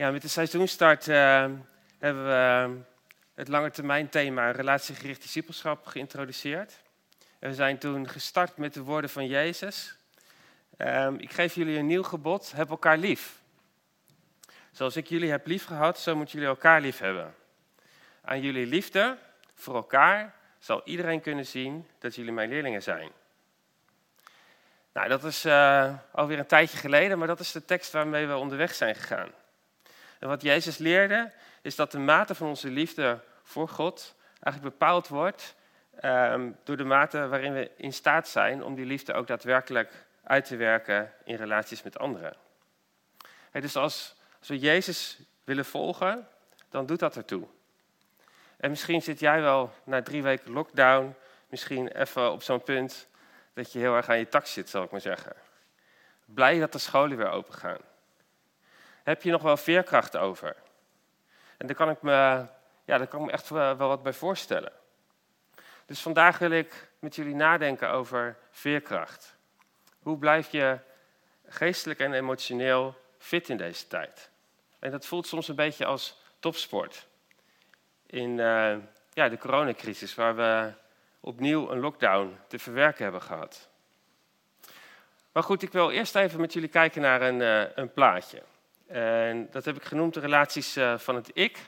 Ja, 0.00 0.10
met 0.10 0.22
de 0.22 0.28
seizoenstart 0.28 1.06
uh, 1.06 1.16
hebben 1.98 2.24
we 2.24 2.68
het 3.34 3.48
lange 3.48 3.70
termijn 3.70 4.08
thema 4.08 4.50
relatiegericht 4.50 5.22
discipelschap 5.22 5.86
geïntroduceerd. 5.86 6.80
En 7.38 7.48
we 7.48 7.54
zijn 7.54 7.78
toen 7.78 8.08
gestart 8.08 8.56
met 8.56 8.74
de 8.74 8.82
woorden 8.82 9.10
van 9.10 9.26
Jezus. 9.26 9.96
Um, 10.78 11.18
ik 11.18 11.32
geef 11.32 11.54
jullie 11.54 11.78
een 11.78 11.86
nieuw 11.86 12.02
gebod, 12.02 12.52
heb 12.52 12.70
elkaar 12.70 12.98
lief. 12.98 13.40
Zoals 14.70 14.96
ik 14.96 15.06
jullie 15.06 15.30
heb 15.30 15.46
lief 15.46 15.64
gehad, 15.64 15.98
zo 15.98 16.16
moeten 16.16 16.34
jullie 16.34 16.48
elkaar 16.48 16.80
lief 16.80 16.98
hebben. 16.98 17.34
Aan 18.22 18.40
jullie 18.40 18.66
liefde 18.66 19.16
voor 19.54 19.74
elkaar 19.74 20.34
zal 20.58 20.80
iedereen 20.84 21.20
kunnen 21.20 21.46
zien 21.46 21.86
dat 21.98 22.14
jullie 22.14 22.32
mijn 22.32 22.48
leerlingen 22.48 22.82
zijn. 22.82 23.10
Nou, 24.92 25.08
dat 25.08 25.24
is 25.24 25.46
uh, 25.46 25.94
alweer 26.10 26.38
een 26.38 26.46
tijdje 26.46 26.76
geleden, 26.76 27.18
maar 27.18 27.26
dat 27.26 27.40
is 27.40 27.52
de 27.52 27.64
tekst 27.64 27.92
waarmee 27.92 28.26
we 28.26 28.36
onderweg 28.36 28.74
zijn 28.74 28.94
gegaan. 28.94 29.30
En 30.20 30.28
wat 30.28 30.42
Jezus 30.42 30.78
leerde, 30.78 31.32
is 31.62 31.76
dat 31.76 31.92
de 31.92 31.98
mate 31.98 32.34
van 32.34 32.48
onze 32.48 32.68
liefde 32.68 33.20
voor 33.42 33.68
God 33.68 34.14
eigenlijk 34.40 34.78
bepaald 34.78 35.08
wordt 35.08 35.54
um, 36.04 36.56
door 36.64 36.76
de 36.76 36.84
mate 36.84 37.28
waarin 37.28 37.52
we 37.52 37.70
in 37.76 37.92
staat 37.92 38.28
zijn 38.28 38.62
om 38.62 38.74
die 38.74 38.84
liefde 38.84 39.12
ook 39.12 39.26
daadwerkelijk 39.26 40.06
uit 40.22 40.44
te 40.44 40.56
werken 40.56 41.12
in 41.24 41.36
relaties 41.36 41.82
met 41.82 41.98
anderen. 41.98 42.36
Dus 43.52 43.76
als, 43.76 44.16
als 44.38 44.48
we 44.48 44.58
Jezus 44.58 45.18
willen 45.44 45.64
volgen, 45.64 46.28
dan 46.68 46.86
doet 46.86 46.98
dat 46.98 47.16
ertoe. 47.16 47.46
En 48.56 48.70
misschien 48.70 49.02
zit 49.02 49.20
jij 49.20 49.40
wel 49.40 49.72
na 49.84 50.02
drie 50.02 50.22
weken 50.22 50.52
lockdown, 50.52 51.14
misschien 51.48 51.88
even 51.88 52.32
op 52.32 52.42
zo'n 52.42 52.62
punt 52.62 53.08
dat 53.52 53.72
je 53.72 53.78
heel 53.78 53.94
erg 53.94 54.08
aan 54.08 54.18
je 54.18 54.28
tak 54.28 54.46
zit, 54.46 54.68
zal 54.68 54.82
ik 54.82 54.90
maar 54.90 55.00
zeggen. 55.00 55.32
Blij 56.24 56.58
dat 56.58 56.72
de 56.72 56.78
scholen 56.78 57.16
weer 57.16 57.30
open 57.30 57.54
gaan. 57.54 57.89
Heb 59.02 59.22
je 59.22 59.30
nog 59.30 59.42
wel 59.42 59.56
veerkracht 59.56 60.16
over? 60.16 60.56
En 61.56 61.66
daar 61.66 61.76
kan 61.76 61.90
ik 61.90 62.02
me, 62.02 62.10
ja, 62.84 62.98
daar 62.98 63.06
kan 63.06 63.20
ik 63.20 63.26
me 63.26 63.32
echt 63.32 63.48
wel 63.48 63.76
wat 63.76 64.02
bij 64.02 64.12
voorstellen. 64.12 64.72
Dus 65.86 66.00
vandaag 66.00 66.38
wil 66.38 66.50
ik 66.50 66.88
met 66.98 67.14
jullie 67.14 67.34
nadenken 67.34 67.90
over 67.90 68.36
veerkracht. 68.50 69.36
Hoe 70.02 70.18
blijf 70.18 70.50
je 70.50 70.78
geestelijk 71.46 72.00
en 72.00 72.12
emotioneel 72.12 72.94
fit 73.18 73.48
in 73.48 73.56
deze 73.56 73.86
tijd? 73.86 74.30
En 74.78 74.90
dat 74.90 75.06
voelt 75.06 75.26
soms 75.26 75.48
een 75.48 75.54
beetje 75.54 75.84
als 75.84 76.22
topsport. 76.38 77.08
In 78.06 78.30
uh, 78.38 78.76
ja, 79.12 79.28
de 79.28 79.38
coronacrisis, 79.38 80.14
waar 80.14 80.36
we 80.36 80.72
opnieuw 81.20 81.70
een 81.70 81.80
lockdown 81.80 82.38
te 82.46 82.58
verwerken 82.58 83.02
hebben 83.02 83.22
gehad. 83.22 83.68
Maar 85.32 85.42
goed, 85.42 85.62
ik 85.62 85.72
wil 85.72 85.90
eerst 85.90 86.14
even 86.14 86.40
met 86.40 86.52
jullie 86.52 86.68
kijken 86.68 87.02
naar 87.02 87.22
een, 87.22 87.40
uh, 87.40 87.76
een 87.76 87.92
plaatje. 87.92 88.42
En 88.90 89.48
dat 89.50 89.64
heb 89.64 89.76
ik 89.76 89.84
genoemd 89.84 90.14
de 90.14 90.20
relaties 90.20 90.76
uh, 90.76 90.98
van 90.98 91.14
het 91.14 91.30
ik. 91.32 91.58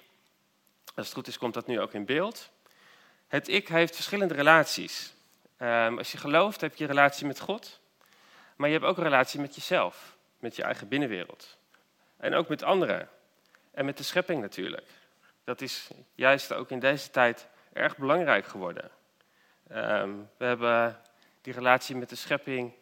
Als 0.94 1.06
het 1.06 1.14
goed 1.14 1.26
is, 1.26 1.38
komt 1.38 1.54
dat 1.54 1.66
nu 1.66 1.80
ook 1.80 1.92
in 1.92 2.04
beeld. 2.04 2.50
Het 3.28 3.48
ik 3.48 3.68
heeft 3.68 3.94
verschillende 3.94 4.34
relaties. 4.34 5.14
Um, 5.58 5.98
als 5.98 6.12
je 6.12 6.18
gelooft, 6.18 6.60
heb 6.60 6.74
je 6.74 6.84
een 6.84 6.90
relatie 6.90 7.26
met 7.26 7.40
God. 7.40 7.80
Maar 8.56 8.68
je 8.68 8.74
hebt 8.74 8.86
ook 8.86 8.96
een 8.96 9.02
relatie 9.02 9.40
met 9.40 9.54
jezelf, 9.54 10.16
met 10.38 10.56
je 10.56 10.62
eigen 10.62 10.88
binnenwereld. 10.88 11.56
En 12.16 12.34
ook 12.34 12.48
met 12.48 12.62
anderen. 12.62 13.08
En 13.70 13.84
met 13.84 13.96
de 13.96 14.02
schepping 14.02 14.40
natuurlijk. 14.40 14.90
Dat 15.44 15.60
is 15.60 15.88
juist 16.14 16.52
ook 16.52 16.70
in 16.70 16.78
deze 16.78 17.10
tijd 17.10 17.46
erg 17.72 17.96
belangrijk 17.96 18.46
geworden. 18.46 18.90
Um, 19.72 20.28
we 20.36 20.44
hebben 20.44 21.00
die 21.40 21.52
relatie 21.52 21.96
met 21.96 22.08
de 22.08 22.16
schepping 22.16 22.72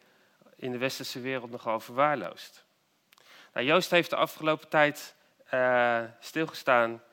in 0.55 0.71
de 0.71 0.77
westerse 0.77 1.19
wereld 1.19 1.51
nogal 1.51 1.79
verwaarloosd. 1.79 2.63
Nou, 3.53 3.65
Joost 3.65 3.91
heeft 3.91 4.09
de 4.09 4.15
afgelopen 4.15 4.67
tijd 4.67 5.15
uh, 5.53 6.03
stilgestaan 6.19 7.03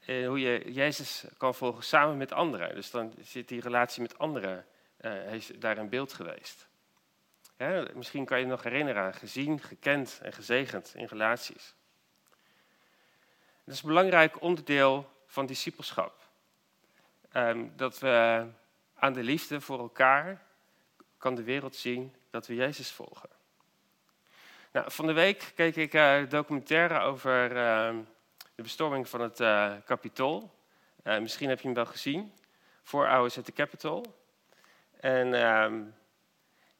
in 0.00 0.24
hoe 0.24 0.40
je 0.40 0.72
Jezus 0.72 1.24
kan 1.36 1.54
volgen 1.54 1.84
samen 1.84 2.16
met 2.16 2.32
anderen. 2.32 2.74
Dus 2.74 2.90
dan 2.90 3.14
zit 3.20 3.48
die 3.48 3.60
relatie 3.60 4.02
met 4.02 4.18
anderen 4.18 4.66
uh, 5.00 5.42
daar 5.58 5.78
in 5.78 5.88
beeld 5.88 6.12
geweest. 6.12 6.68
misschien 7.94 8.24
kan 8.24 8.38
je 8.38 8.44
je 8.44 8.50
nog 8.50 8.62
herinneren 8.62 9.02
aan 9.02 9.14
gezien, 9.14 9.60
gekend 9.60 10.18
en 10.22 10.32
gezegend 10.32 10.92
in 10.94 11.04
relaties. 11.04 11.74
Dat 13.64 13.74
is 13.74 13.82
een 13.82 13.88
belangrijk 13.88 14.42
onderdeel 14.42 15.10
van 15.26 15.46
discipelschap. 15.46 16.28
Um, 17.32 17.72
dat 17.76 17.98
we 17.98 18.46
aan 18.94 19.12
de 19.12 19.22
liefde 19.22 19.60
voor 19.60 19.78
elkaar 19.78 20.42
kan 21.18 21.34
de 21.34 21.42
wereld 21.42 21.76
zien 21.76 22.14
dat 22.30 22.46
we 22.46 22.54
Jezus 22.54 22.90
volgen. 22.90 23.37
Nou, 24.72 24.90
van 24.90 25.06
de 25.06 25.12
week 25.12 25.52
keek 25.54 25.76
ik 25.76 25.94
uh, 25.94 26.28
documentaire 26.28 27.00
over 27.00 27.50
uh, 27.50 27.96
de 28.54 28.62
bestorming 28.62 29.08
van 29.08 29.20
het 29.20 29.40
uh, 29.40 29.72
Capitool. 29.84 30.54
misschien 31.02 31.48
heb 31.48 31.58
je 31.58 31.64
hem 31.64 31.74
wel 31.74 31.86
gezien. 31.86 32.32
Four 32.82 33.06
Hours 33.06 33.38
at 33.38 33.44
the 33.44 33.52
Capitol. 33.52 34.04
En 35.00 35.34
ehm, 35.34 35.82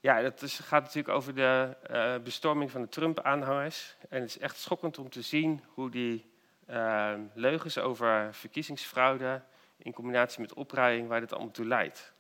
ja, 0.01 0.21
dat 0.21 0.43
is, 0.43 0.59
gaat 0.59 0.83
natuurlijk 0.83 1.15
over 1.15 1.35
de 1.35 1.77
bestorming 2.25 2.71
van 2.71 2.81
de 2.81 2.89
Trump-aanhangers. 2.89 3.97
En 4.09 4.21
het 4.21 4.29
is 4.29 4.39
echt 4.39 4.59
schokkend 4.59 4.99
om 4.99 5.11
te 5.11 5.23
zien 5.23 5.65
hoe 5.75 5.91
die 5.91 6.31
ehm, 6.67 7.21
leugens 7.35 7.79
over 7.79 8.35
verkiezingsfraude 8.35 9.43
in 9.77 9.93
combinatie 9.93 10.41
met 10.41 10.55
opruiing, 10.55 11.09
waar 11.09 11.21
dit 11.21 11.33
allemaal 11.33 11.53
toe 11.53 11.67
leidt. 11.67 12.13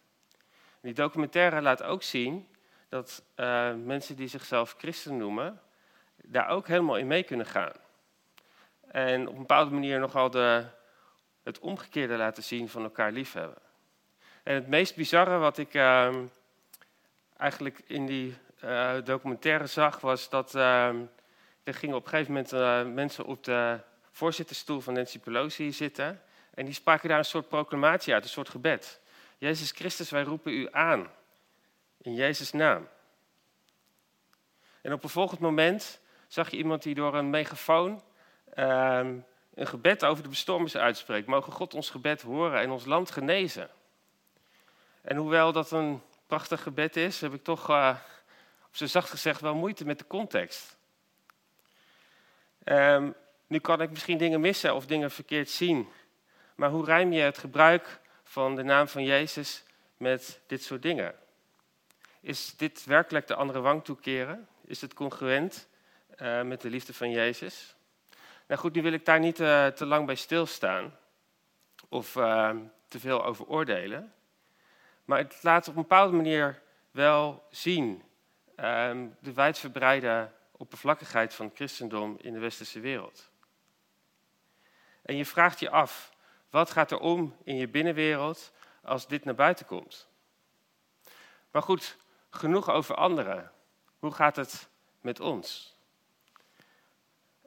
die 0.80 0.94
documentaire 0.94 1.62
laat 1.62 1.82
ook 1.82 2.02
zien 2.02 2.48
dat 2.88 3.22
uh, 3.37 3.75
mensen 3.75 4.16
die 4.16 4.28
zichzelf 4.28 4.75
christen 4.78 5.16
noemen, 5.16 5.60
daar 6.16 6.49
ook 6.49 6.69
helemaal 6.69 6.97
in 6.97 7.06
mee 7.06 7.22
kunnen 7.22 7.47
gaan. 7.47 7.72
En 8.91 9.28
op 9.28 9.32
een 9.32 9.41
bepaalde 9.41 9.71
manier 9.71 9.99
nogal 9.99 10.31
de, 10.31 10.65
het 11.43 11.59
omgekeerde 11.59 12.16
laten 12.16 12.43
zien 12.43 12.69
van 12.69 12.82
elkaar 12.82 13.12
liefhebben. 13.12 13.62
En 14.43 14.54
het 14.54 14.66
meest 14.66 14.97
bizarre 14.97 15.38
wat 15.38 15.59
ik 15.59 15.75
uh, 15.75 16.15
eigenlijk 17.37 17.81
in 17.87 18.06
die 18.06 18.37
uh, 18.65 18.93
documentaire 19.04 19.66
zag, 19.66 20.00
was 20.00 20.28
dat 20.28 20.54
ehm, 20.54 21.03
er 21.62 21.75
gingen 21.75 21.97
op 21.97 22.04
een 22.04 22.10
gegeven 22.10 22.32
moment 22.32 22.94
mensen 22.94 23.25
op 23.25 23.44
de 23.44 23.78
voorzittersstoel 24.10 24.81
van 24.81 24.94
Nancy 24.94 25.19
Pelosi 25.19 25.72
zitten. 25.72 26.22
En 26.54 26.65
die 26.65 26.75
spraken 26.75 27.09
daar 27.09 27.19
een 27.19 27.25
soort 27.25 27.48
proclamatie 27.48 28.15
uit, 28.15 28.22
een 28.22 28.28
soort 28.28 28.48
gebed. 28.48 29.00
Jezus 29.38 29.71
Christus, 29.71 30.10
wij 30.10 30.22
roepen 30.22 30.53
u 30.53 30.69
aan. 30.71 31.06
In 32.03 32.14
Jezus' 32.14 32.53
naam. 32.53 32.88
En 34.81 34.92
op 34.92 35.03
een 35.03 35.09
volgend 35.09 35.41
moment 35.41 36.00
zag 36.26 36.50
je 36.50 36.56
iemand 36.56 36.82
die 36.82 36.94
door 36.94 37.14
een 37.14 37.31
megafoon 37.31 38.03
uh, 38.54 39.09
een 39.54 39.66
gebed 39.66 40.04
over 40.04 40.22
de 40.22 40.28
bestormers 40.28 40.76
uitspreekt. 40.76 41.26
Mogen 41.26 41.53
God 41.53 41.75
ons 41.75 41.91
gebed 41.91 42.22
horen 42.22 42.60
en 42.60 42.70
ons 42.70 42.84
land 42.84 43.10
genezen. 43.10 43.70
En 45.00 45.16
hoewel 45.16 45.53
dat 45.53 45.70
een 45.70 46.03
prachtig 46.26 46.62
gebed 46.62 46.97
is, 46.97 47.20
heb 47.20 47.34
ik 47.34 47.44
toch, 47.44 47.70
uh, 47.70 47.97
op 48.66 48.76
zijn 48.76 48.88
zacht 48.88 49.10
gezegd, 49.10 49.41
wel 49.41 49.54
moeite 49.54 49.84
met 49.84 49.98
de 49.98 50.06
context. 50.06 50.76
Um, 52.65 53.15
nu 53.47 53.59
kan 53.59 53.80
ik 53.80 53.91
misschien 53.91 54.19
dingen 54.19 54.41
missen 54.41 54.75
of 54.75 54.86
dingen 54.86 55.10
verkeerd 55.10 55.50
zien. 55.50 55.88
Maar 56.54 56.70
hoe 56.70 56.84
rijm 56.84 57.12
je 57.12 57.20
het 57.20 57.38
gebruik 57.38 58.00
van 58.22 58.54
de 58.54 58.62
naam 58.62 58.88
van 58.88 59.04
Jezus 59.04 59.65
met 59.97 60.41
dit 60.47 60.62
soort 60.62 60.82
dingen? 60.82 61.15
Is 62.20 62.56
dit 62.56 62.84
werkelijk 62.84 63.26
de 63.26 63.34
andere 63.34 63.60
wang 63.60 63.84
toekeren? 63.84 64.48
Is 64.64 64.80
het 64.80 64.94
congruent 64.94 65.68
uh, 66.16 66.42
met 66.42 66.60
de 66.60 66.70
liefde 66.70 66.94
van 66.94 67.10
Jezus? 67.10 67.76
Nou 68.46 68.60
goed, 68.60 68.74
nu 68.74 68.82
wil 68.82 68.92
ik 68.92 69.04
daar 69.04 69.20
niet 69.20 69.40
uh, 69.40 69.66
te 69.66 69.86
lang 69.86 70.06
bij 70.06 70.14
stilstaan 70.14 70.98
of 71.88 72.16
uh, 72.16 72.56
te 72.88 73.00
veel 73.00 73.24
over 73.24 73.46
oordelen. 73.46 74.12
Maar 75.04 75.18
het 75.18 75.42
laat 75.42 75.68
op 75.68 75.76
een 75.76 75.82
bepaalde 75.82 76.16
manier 76.16 76.62
wel 76.90 77.46
zien 77.50 78.02
ehm, 78.56 79.06
de 79.20 79.32
wijdverbreide 79.32 80.30
oppervlakkigheid 80.50 81.34
van 81.34 81.46
het 81.46 81.54
christendom 81.54 82.16
in 82.20 82.32
de 82.32 82.38
westerse 82.38 82.80
wereld. 82.80 83.30
En 85.03 85.16
je 85.16 85.24
vraagt 85.24 85.60
je 85.60 85.71
af, 85.71 86.12
wat 86.50 86.71
gaat 86.71 86.91
er 86.91 86.98
om 86.98 87.36
in 87.44 87.56
je 87.56 87.68
binnenwereld 87.68 88.53
als 88.82 89.06
dit 89.06 89.24
naar 89.24 89.34
buiten 89.34 89.66
komt? 89.66 90.09
Maar 91.50 91.62
goed, 91.62 91.97
genoeg 92.38 92.70
over 92.70 92.94
anderen. 92.94 93.52
Hoe 93.98 94.12
gaat 94.12 94.36
het 94.36 94.68
met 95.00 95.20
ons? 95.20 95.76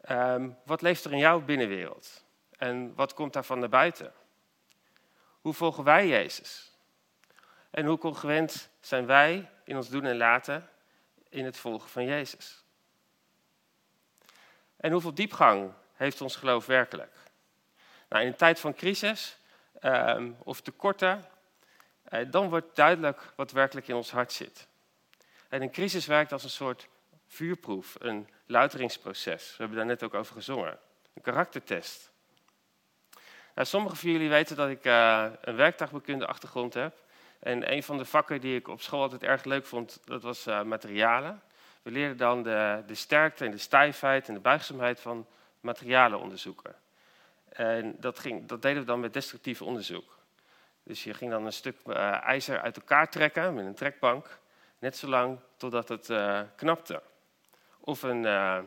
Um, 0.09 0.57
wat 0.65 0.81
leeft 0.81 1.03
er 1.03 1.11
in 1.11 1.17
jouw 1.17 1.41
binnenwereld? 1.41 2.23
En 2.57 2.95
wat 2.95 3.13
komt 3.13 3.33
daarvan 3.33 3.59
naar 3.59 3.69
buiten? 3.69 4.13
Hoe 5.41 5.53
volgen 5.53 5.83
wij 5.83 6.07
Jezus? 6.07 6.71
En 7.69 7.85
hoe 7.85 7.97
congruent 7.97 8.69
zijn 8.79 9.05
wij 9.05 9.49
in 9.63 9.75
ons 9.75 9.89
doen 9.89 10.05
en 10.05 10.17
laten 10.17 10.69
in 11.29 11.45
het 11.45 11.57
volgen 11.57 11.89
van 11.89 12.05
Jezus? 12.05 12.63
En 14.77 14.91
hoeveel 14.91 15.13
diepgang 15.13 15.71
heeft 15.93 16.21
ons 16.21 16.35
geloof 16.35 16.65
werkelijk? 16.65 17.13
Nou, 18.09 18.21
in 18.23 18.27
een 18.29 18.35
tijd 18.35 18.59
van 18.59 18.73
crisis 18.73 19.37
um, 19.81 20.37
of 20.43 20.61
tekorten, 20.61 21.25
uh, 22.09 22.31
dan 22.31 22.49
wordt 22.49 22.75
duidelijk 22.75 23.33
wat 23.35 23.51
werkelijk 23.51 23.87
in 23.87 23.95
ons 23.95 24.11
hart 24.11 24.31
zit. 24.31 24.67
En 25.51 25.61
een 25.61 25.71
crisis 25.71 26.05
werkt 26.05 26.31
als 26.31 26.43
een 26.43 26.49
soort 26.49 26.87
vuurproef, 27.27 27.95
een 27.99 28.29
luiteringsproces. 28.45 29.49
We 29.49 29.55
hebben 29.57 29.77
daar 29.77 29.85
net 29.85 30.03
ook 30.03 30.13
over 30.13 30.33
gezongen. 30.33 30.79
een 31.13 31.21
karaktertest. 31.21 32.11
Nou, 33.55 33.67
sommigen 33.67 33.97
van 33.97 34.11
jullie 34.11 34.29
weten 34.29 34.55
dat 34.55 34.69
ik 34.69 34.85
uh, 34.85 35.27
een 35.41 35.55
werktuigbekunde 35.55 36.27
achtergrond 36.27 36.73
heb. 36.73 37.03
En 37.39 37.73
een 37.73 37.83
van 37.83 37.97
de 37.97 38.05
vakken 38.05 38.41
die 38.41 38.55
ik 38.55 38.67
op 38.67 38.81
school 38.81 39.01
altijd 39.01 39.23
erg 39.23 39.43
leuk 39.43 39.65
vond, 39.65 39.99
dat 40.05 40.21
was 40.21 40.47
uh, 40.47 40.63
materialen. 40.63 41.41
We 41.81 41.91
leerden 41.91 42.17
dan 42.17 42.43
de, 42.43 42.83
de 42.87 42.95
sterkte 42.95 43.45
en 43.45 43.51
de 43.51 43.57
stijfheid 43.57 44.27
en 44.27 44.33
de 44.33 44.39
buigzaamheid 44.39 44.99
van 44.99 45.27
materialen 45.59 46.19
onderzoeken. 46.19 46.75
En 47.49 47.95
dat, 47.99 48.19
ging, 48.19 48.47
dat 48.47 48.61
deden 48.61 48.79
we 48.79 48.87
dan 48.87 48.99
met 48.99 49.13
destructief 49.13 49.61
onderzoek. 49.61 50.17
Dus 50.83 51.03
je 51.03 51.13
ging 51.13 51.31
dan 51.31 51.45
een 51.45 51.53
stuk 51.53 51.77
uh, 51.85 52.23
ijzer 52.23 52.61
uit 52.61 52.75
elkaar 52.75 53.09
trekken 53.09 53.53
met 53.53 53.65
een 53.65 53.75
trekbank, 53.75 54.39
net 54.81 54.97
zolang 54.97 55.39
totdat 55.57 55.89
het 55.89 56.09
uh, 56.09 56.41
knapte. 56.55 57.01
Of 57.79 58.01
een, 58.01 58.23
uh, 58.23 58.59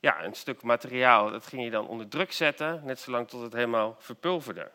ja, 0.00 0.24
een 0.24 0.34
stuk 0.34 0.62
materiaal, 0.62 1.30
dat 1.30 1.46
ging 1.46 1.62
je 1.62 1.70
dan 1.70 1.88
onder 1.88 2.08
druk 2.08 2.32
zetten, 2.32 2.80
net 2.84 3.00
zolang 3.00 3.28
tot 3.28 3.42
het 3.42 3.52
helemaal 3.52 3.96
verpulverde. 3.98 4.70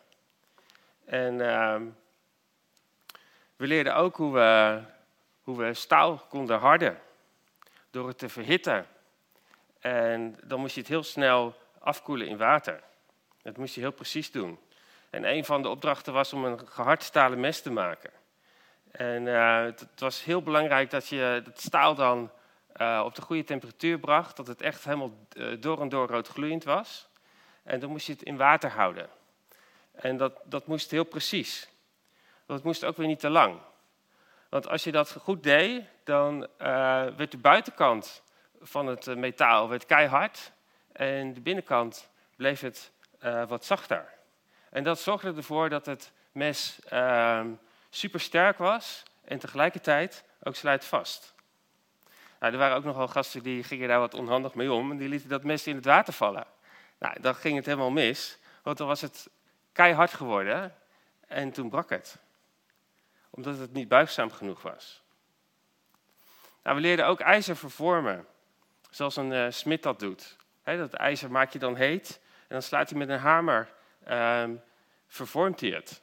En 1.06 1.42
ehm, 1.42 1.86
we 3.56 3.68
leerden 3.68 3.96
ook 3.96 4.16
hoe 4.16 4.34
we, 4.34 4.82
hoe 5.42 5.58
we 5.58 5.74
staal 5.74 6.18
konden 6.18 6.60
harden 6.60 7.00
door 7.90 8.08
het 8.08 8.18
te 8.18 8.30
verhitten. 8.30 8.88
En 9.80 10.38
dan 10.44 10.60
moest 10.60 10.76
je 10.76 10.82
het 10.82 10.90
heel 10.90 11.04
snel 11.04 11.56
afkoelen 11.80 12.28
in 12.28 12.38
water. 12.38 12.84
Dat 13.42 13.58
moest 13.58 13.76
je 13.76 13.82
heel 13.82 13.92
precies 13.92 14.32
doen. 14.32 14.60
En 15.10 15.24
een 15.24 15.46
van 15.46 15.62
de 15.62 15.70
opdrachten 15.70 16.14
was 16.14 16.34
om 16.34 16.46
een 16.46 16.68
gehardstalen 16.68 17.40
mes 17.40 17.62
te 17.62 17.72
maken. 17.72 18.19
En 18.92 19.26
uh, 19.26 19.64
het, 19.64 19.88
was 19.96 20.24
heel 20.24 20.42
belangrijk 20.42 20.90
dat 20.90 21.08
je 21.08 21.42
het 21.46 21.62
staal 21.62 21.96
dan 21.96 22.32
uh, 22.82 23.02
op 23.06 23.16
de 23.16 23.22
goede 23.22 23.44
temperatuur 23.44 24.00
bracht, 24.00 24.38
dat 24.38 24.48
het 24.48 24.62
echt 24.62 24.84
helemaal 24.84 25.14
uh, 25.34 25.62
door 25.62 25.82
en 25.82 25.90
door 25.90 26.08
roodgloeiend 26.08 26.64
was. 26.64 27.08
En 27.64 27.80
dan 27.80 27.90
moest 27.90 28.06
je 28.06 28.12
het 28.12 28.22
in 28.22 28.38
water 28.38 28.70
houden. 28.70 29.10
En 29.92 30.18
dat, 30.18 30.42
dat 30.44 30.68
moest 30.68 30.92
heel 30.92 31.04
precies. 31.04 31.70
Het 32.46 32.64
moest 32.64 32.86
ook 32.86 32.98
weer 32.98 33.08
niet 33.08 33.20
te 33.20 33.30
lang. 33.30 33.60
Want 34.50 34.68
als 34.68 34.84
je 34.84 34.92
dat 34.92 35.12
goed 35.12 35.44
deed, 35.44 35.84
dan 36.04 36.48
werd 36.58 37.32
de 37.32 37.38
buitenkant 37.38 38.24
van 38.62 38.88
het 38.88 39.16
metaal 39.16 39.70
werd 39.70 39.86
keihard 39.86 40.52
en 40.92 41.34
de 41.34 41.42
binnenkant 41.42 42.10
bleef 42.36 42.62
het 42.62 42.92
wat 43.48 43.66
zachter. 43.66 44.14
En 44.70 44.84
dat 44.84 45.00
zorgde 45.00 45.34
ervoor 45.34 45.70
dat 45.70 45.86
het 45.86 46.12
mes 46.32 46.80
uh, 46.94 47.42
super 47.90 48.20
sterk 48.20 48.58
was 48.58 49.04
en 49.24 49.40
tegelijkertijd 49.40 50.24
ook 50.44 50.56
slijtvast. 50.56 51.34
Nou, 52.40 52.54
er 52.54 52.60
waren 52.60 52.78
ook 52.78 52.84
nogal 52.84 53.08
gasten 53.08 53.44
die 53.44 53.64
gingen 53.64 53.88
daar 53.88 54.00
wat 54.00 54.14
onhandig 54.14 54.54
mee 54.54 54.72
om 54.72 54.92
en 54.92 54.98
die 54.98 55.10
lieten 55.10 55.30
dat 55.30 55.44
mes 55.44 55.68
in 55.68 55.76
het 55.76 55.86
water 55.86 56.14
vallen. 56.14 56.46
Nou, 57.00 57.22
dan 57.22 57.36
ging 57.36 57.56
het 57.56 57.66
helemaal 57.66 57.92
mis, 57.92 58.38
want 58.64 58.78
dan 58.78 58.88
was 58.88 59.02
het 59.02 59.30
keihard 59.72 60.14
geworden 60.14 60.76
en 61.28 61.52
toen 61.52 61.70
brak 61.70 61.90
het. 61.90 62.18
Omdat 63.30 63.58
het 63.58 63.74
niet 63.74 63.88
buigzaam 63.88 64.32
genoeg 64.32 64.62
was. 64.62 65.04
Nou, 66.64 66.76
we 66.76 66.82
leerden 66.82 67.06
ook 67.06 67.20
ijzer 67.20 67.56
vervormen, 67.56 68.26
zoals 68.90 69.16
een 69.16 69.32
uh, 69.32 69.46
smid 69.50 69.84
dat 69.84 70.00
doet. 70.00 70.38
Dat 70.64 70.94
ijzer 70.94 71.32
maak 71.32 71.52
je 71.52 71.60
dan 71.60 71.76
heet 71.76 72.20
en 72.24 72.48
dan 72.48 72.62
slaat 72.62 72.90
hij 72.90 73.00
met 73.00 73.10
een 73.10 73.20
hamer 73.20 73.70
um, 74.10 74.62
vervormt 75.08 75.60
hij 75.60 75.70
het. 75.70 76.02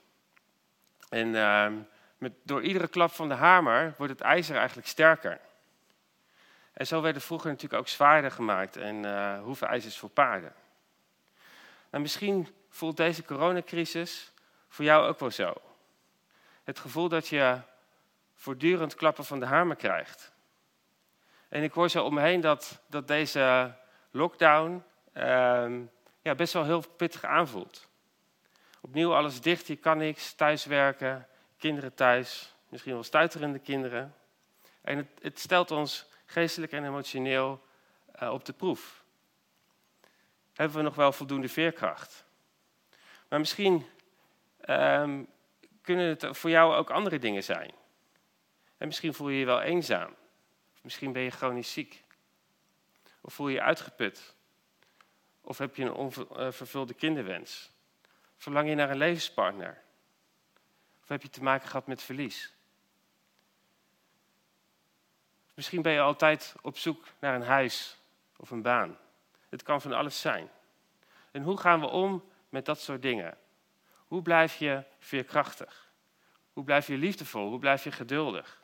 En 1.08 1.34
um, 1.34 1.88
met, 2.18 2.32
door 2.42 2.62
iedere 2.62 2.88
klap 2.88 3.10
van 3.10 3.28
de 3.28 3.34
hamer 3.34 3.94
wordt 3.96 4.12
het 4.12 4.20
ijzer 4.20 4.56
eigenlijk 4.56 4.88
sterker. 4.88 5.40
En 6.72 6.86
zo 6.86 7.00
werden 7.02 7.22
vroeger 7.22 7.50
natuurlijk 7.50 7.80
ook 7.80 7.88
zwaarden 7.88 8.32
gemaakt 8.32 8.76
en 8.76 9.04
uh, 9.04 9.42
hoevenijzers 9.42 9.98
voor 9.98 10.10
paarden. 10.10 10.54
Nou, 11.90 12.02
misschien 12.02 12.48
voelt 12.68 12.96
deze 12.96 13.24
coronacrisis 13.24 14.32
voor 14.68 14.84
jou 14.84 15.08
ook 15.08 15.20
wel 15.20 15.30
zo. 15.30 15.54
Het 16.64 16.78
gevoel 16.78 17.08
dat 17.08 17.28
je 17.28 17.58
voortdurend 18.34 18.94
klappen 18.94 19.24
van 19.24 19.40
de 19.40 19.46
hamer 19.46 19.76
krijgt. 19.76 20.32
En 21.48 21.62
ik 21.62 21.72
hoor 21.72 21.88
zo 21.88 22.04
om 22.04 22.14
me 22.14 22.20
heen 22.20 22.40
dat, 22.40 22.80
dat 22.86 23.08
deze 23.08 23.74
lockdown 24.10 24.82
uh, 25.14 25.66
ja, 26.22 26.34
best 26.34 26.52
wel 26.52 26.64
heel 26.64 26.84
pittig 26.96 27.24
aanvoelt. 27.24 27.85
Opnieuw 28.86 29.14
alles 29.14 29.40
dicht, 29.40 29.66
je 29.66 29.76
kan 29.76 29.98
niks, 29.98 30.32
thuiswerken, 30.32 31.28
kinderen 31.58 31.94
thuis, 31.94 32.54
misschien 32.68 32.92
wel 32.92 33.02
stuiterende 33.02 33.58
kinderen. 33.58 34.14
En 34.80 34.96
het, 34.96 35.08
het 35.22 35.38
stelt 35.38 35.70
ons 35.70 36.06
geestelijk 36.26 36.72
en 36.72 36.84
emotioneel 36.84 37.64
uh, 38.22 38.32
op 38.32 38.44
de 38.44 38.52
proef. 38.52 39.04
Hebben 40.52 40.76
we 40.76 40.82
nog 40.82 40.94
wel 40.94 41.12
voldoende 41.12 41.48
veerkracht? 41.48 42.24
Maar 43.28 43.38
misschien 43.38 43.86
um, 44.68 45.26
kunnen 45.82 46.06
het 46.06 46.26
voor 46.30 46.50
jou 46.50 46.74
ook 46.74 46.90
andere 46.90 47.18
dingen 47.18 47.44
zijn. 47.44 47.70
En 48.76 48.86
misschien 48.86 49.14
voel 49.14 49.28
je 49.28 49.38
je 49.38 49.46
wel 49.46 49.60
eenzaam. 49.60 50.14
Misschien 50.82 51.12
ben 51.12 51.22
je 51.22 51.30
chronisch 51.30 51.72
ziek. 51.72 52.04
Of 53.20 53.34
voel 53.34 53.48
je 53.48 53.54
je 53.54 53.62
uitgeput. 53.62 54.34
Of 55.40 55.58
heb 55.58 55.76
je 55.76 55.84
een 55.84 55.92
onvervulde 55.92 56.94
kinderwens? 56.94 57.74
Verlang 58.36 58.68
je 58.68 58.74
naar 58.74 58.90
een 58.90 58.96
levenspartner? 58.96 59.82
Of 61.02 61.08
heb 61.08 61.22
je 61.22 61.30
te 61.30 61.42
maken 61.42 61.68
gehad 61.68 61.86
met 61.86 62.02
verlies? 62.02 62.54
Misschien 65.54 65.82
ben 65.82 65.92
je 65.92 66.00
altijd 66.00 66.54
op 66.62 66.78
zoek 66.78 67.06
naar 67.18 67.34
een 67.34 67.42
huis 67.42 67.96
of 68.36 68.50
een 68.50 68.62
baan. 68.62 68.98
Het 69.48 69.62
kan 69.62 69.80
van 69.80 69.92
alles 69.92 70.20
zijn. 70.20 70.50
En 71.30 71.42
hoe 71.42 71.56
gaan 71.56 71.80
we 71.80 71.86
om 71.86 72.24
met 72.48 72.64
dat 72.64 72.80
soort 72.80 73.02
dingen? 73.02 73.38
Hoe 74.06 74.22
blijf 74.22 74.56
je 74.56 74.84
veerkrachtig? 74.98 75.92
Hoe 76.52 76.64
blijf 76.64 76.86
je 76.86 76.96
liefdevol? 76.96 77.48
Hoe 77.48 77.58
blijf 77.58 77.84
je 77.84 77.92
geduldig? 77.92 78.62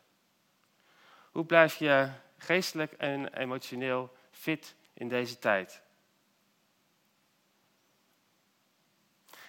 Hoe 1.31 1.45
blijf 1.45 1.75
je 1.75 2.09
geestelijk 2.37 2.91
en 2.91 3.33
emotioneel 3.33 4.15
fit 4.31 4.75
in 4.93 5.07
deze 5.07 5.39
tijd? 5.39 5.82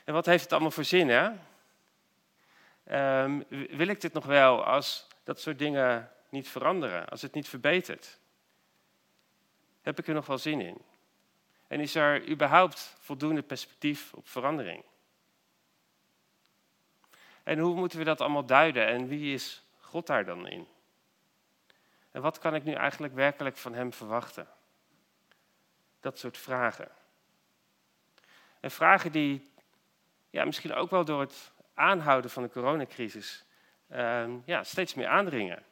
En 0.04 0.14
wat 0.14 0.26
heeft 0.26 0.42
het 0.42 0.52
allemaal 0.52 0.70
voor 0.70 0.84
zin, 0.84 1.08
hè? 1.08 1.30
Um, 3.22 3.44
wil 3.48 3.88
ik 3.88 4.00
dit 4.00 4.12
nog 4.12 4.26
wel 4.26 4.64
als 4.64 5.06
dat 5.22 5.40
soort 5.40 5.58
dingen 5.58 6.10
niet 6.28 6.48
veranderen, 6.48 7.08
als 7.08 7.22
het 7.22 7.34
niet 7.34 7.48
verbetert? 7.48 8.18
Heb 9.82 9.98
ik 9.98 10.08
er 10.08 10.14
nog 10.14 10.26
wel 10.26 10.38
zin 10.38 10.60
in? 10.60 10.82
En 11.66 11.80
is 11.80 11.94
er 11.94 12.28
überhaupt 12.28 12.96
voldoende 12.98 13.42
perspectief 13.42 14.12
op 14.12 14.28
verandering? 14.28 14.84
En 17.42 17.58
hoe 17.58 17.74
moeten 17.74 17.98
we 17.98 18.04
dat 18.04 18.20
allemaal 18.20 18.46
duiden 18.46 18.86
en 18.86 19.08
wie 19.08 19.34
is 19.34 19.62
God 19.80 20.06
daar 20.06 20.24
dan 20.24 20.48
in? 20.48 20.66
En 22.10 22.22
wat 22.22 22.38
kan 22.38 22.54
ik 22.54 22.64
nu 22.64 22.72
eigenlijk 22.72 23.14
werkelijk 23.14 23.56
van 23.56 23.74
Hem 23.74 23.92
verwachten? 23.92 24.48
Dat 26.00 26.18
soort 26.18 26.38
vragen. 26.38 26.88
En 28.60 28.70
vragen 28.70 29.12
die 29.12 29.52
ja, 30.34 30.44
misschien 30.44 30.74
ook 30.74 30.90
wel 30.90 31.04
door 31.04 31.20
het 31.20 31.52
aanhouden 31.74 32.30
van 32.30 32.42
de 32.42 32.50
coronacrisis, 32.50 33.44
uh, 33.92 34.24
ja, 34.44 34.64
steeds 34.64 34.94
meer 34.94 35.06
aandringen. 35.06 35.62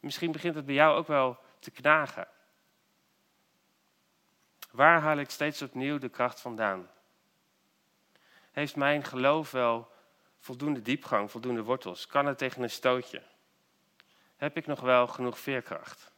Misschien 0.00 0.32
begint 0.32 0.54
het 0.54 0.66
bij 0.66 0.74
jou 0.74 0.96
ook 0.96 1.06
wel 1.06 1.38
te 1.58 1.70
knagen. 1.70 2.28
Waar 4.70 5.00
haal 5.00 5.18
ik 5.18 5.30
steeds 5.30 5.62
opnieuw 5.62 5.98
de 5.98 6.08
kracht 6.08 6.40
vandaan? 6.40 6.90
Heeft 8.52 8.76
mijn 8.76 9.04
geloof 9.04 9.50
wel 9.50 9.90
voldoende 10.38 10.82
diepgang, 10.82 11.30
voldoende 11.30 11.62
wortels? 11.62 12.06
Kan 12.06 12.26
het 12.26 12.38
tegen 12.38 12.62
een 12.62 12.70
stootje? 12.70 13.22
Heb 14.36 14.56
ik 14.56 14.66
nog 14.66 14.80
wel 14.80 15.06
genoeg 15.06 15.38
veerkracht? 15.38 16.12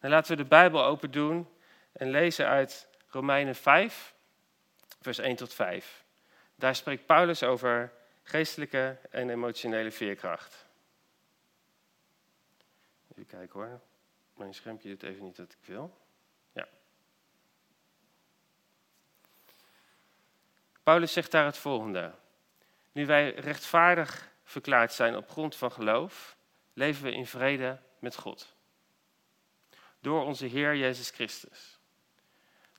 Dan 0.00 0.10
laten 0.10 0.36
we 0.36 0.42
de 0.42 0.48
Bijbel 0.48 0.84
open 0.84 1.10
doen 1.10 1.48
en 1.92 2.10
lezen 2.10 2.46
uit 2.46 2.88
Romeinen 3.08 3.54
5, 3.54 4.13
vers 5.04 5.18
1 5.18 5.36
tot 5.36 5.54
5. 5.54 6.04
Daar 6.54 6.76
spreekt 6.76 7.06
Paulus 7.06 7.42
over 7.42 7.92
geestelijke 8.22 8.98
en 9.10 9.30
emotionele 9.30 9.90
veerkracht. 9.90 10.66
Even 13.12 13.26
kijken 13.26 13.60
hoor. 13.60 13.80
Mijn 14.34 14.54
schermpje 14.54 14.88
doet 14.88 15.02
even 15.02 15.24
niet 15.24 15.36
wat 15.36 15.52
ik 15.52 15.66
wil. 15.66 15.98
Ja. 16.52 16.68
Paulus 20.82 21.12
zegt 21.12 21.30
daar 21.30 21.44
het 21.44 21.58
volgende. 21.58 22.14
Nu 22.92 23.06
wij 23.06 23.34
rechtvaardig 23.34 24.32
verklaard 24.44 24.92
zijn 24.92 25.16
op 25.16 25.30
grond 25.30 25.56
van 25.56 25.72
geloof, 25.72 26.36
leven 26.72 27.04
we 27.04 27.12
in 27.12 27.26
vrede 27.26 27.80
met 27.98 28.16
God. 28.16 28.54
Door 30.00 30.24
onze 30.24 30.46
Heer 30.46 30.76
Jezus 30.76 31.10
Christus. 31.10 31.78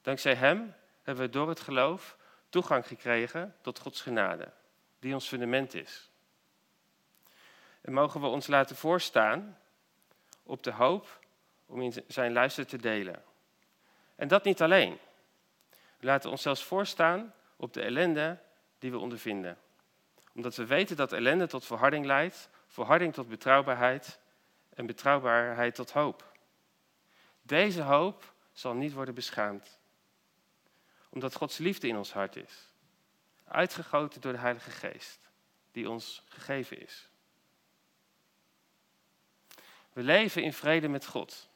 Dankzij 0.01 0.35
Hem 0.35 0.75
hebben 1.05 1.25
we 1.25 1.31
door 1.31 1.49
het 1.49 1.59
geloof 1.59 2.17
toegang 2.49 2.87
gekregen 2.87 3.55
tot 3.61 3.79
Gods 3.79 4.01
genade, 4.01 4.51
die 4.99 5.13
ons 5.13 5.27
fundament 5.27 5.73
is. 5.73 6.09
En 7.81 7.93
mogen 7.93 8.21
we 8.21 8.27
ons 8.27 8.47
laten 8.47 8.75
voorstaan 8.75 9.57
op 10.43 10.63
de 10.63 10.71
hoop 10.71 11.19
om 11.65 11.81
in 11.81 11.93
zijn 12.07 12.33
luister 12.33 12.65
te 12.67 12.77
delen. 12.77 13.23
En 14.15 14.27
dat 14.27 14.43
niet 14.43 14.61
alleen. 14.61 14.99
We 15.97 16.05
laten 16.05 16.29
ons 16.29 16.41
zelfs 16.41 16.63
voorstaan 16.63 17.33
op 17.55 17.73
de 17.73 17.81
ellende 17.81 18.37
die 18.79 18.91
we 18.91 18.97
ondervinden. 18.97 19.57
Omdat 20.33 20.55
we 20.55 20.65
weten 20.65 20.95
dat 20.95 21.13
ellende 21.13 21.47
tot 21.47 21.65
verharding 21.65 22.05
leidt, 22.05 22.49
verharding 22.67 23.13
tot 23.13 23.29
betrouwbaarheid 23.29 24.19
en 24.69 24.85
betrouwbaarheid 24.85 25.75
tot 25.75 25.91
hoop. 25.91 26.33
Deze 27.41 27.81
hoop 27.81 28.33
zal 28.53 28.73
niet 28.73 28.93
worden 28.93 29.13
beschaamd. 29.13 29.74
Omdat 31.15 31.35
Gods 31.35 31.57
liefde 31.57 31.87
in 31.87 31.97
ons 31.97 32.13
hart 32.13 32.35
is. 32.35 32.53
Uitgegoten 33.47 34.21
door 34.21 34.31
de 34.31 34.37
Heilige 34.37 34.69
Geest, 34.69 35.19
die 35.71 35.89
ons 35.89 36.23
gegeven 36.27 36.81
is. 36.81 37.09
We 39.93 40.03
leven 40.03 40.43
in 40.43 40.53
vrede 40.53 40.87
met 40.87 41.05
God. 41.05 41.49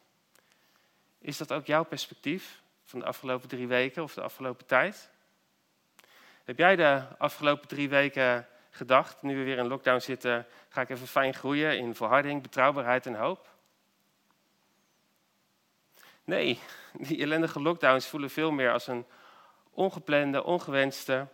Is 1.18 1.38
dat 1.38 1.52
ook 1.52 1.66
jouw 1.66 1.84
perspectief 1.84 2.62
van 2.84 3.00
de 3.00 3.06
afgelopen 3.06 3.50
drie 3.50 3.68
weken 3.68 4.04
of 4.04 4.14
de 4.14 4.22
afgelopen 4.22 4.66
tijd? 4.66 5.10
Heb 6.44 6.58
jij 6.58 6.76
de 6.76 7.04
afgelopen 7.18 7.68
drie 7.68 7.90
weken 7.90 8.48
gedacht, 8.70 9.22
nu 9.22 9.38
we 9.38 9.44
weer 9.44 9.58
in 9.58 9.68
lockdown 9.68 10.00
zitten, 10.00 10.48
ga 10.70 10.82
ik 10.82 10.90
even 10.90 11.08
fijn 11.08 11.34
groeien 11.34 11.78
in 11.78 11.96
volharding, 11.96 12.42
betrouwbaarheid 12.42 13.06
en 13.06 13.16
hoop? 13.16 13.50
Nee, 16.24 16.60
die 17.08 17.22
ellendige 17.22 17.62
lockdowns 17.62 18.08
voelen 18.08 18.30
veel 18.30 18.52
meer 18.52 18.72
als 18.72 18.88
een 18.88 19.06
ongeplande, 19.80 20.44
ongewenste 20.44 21.28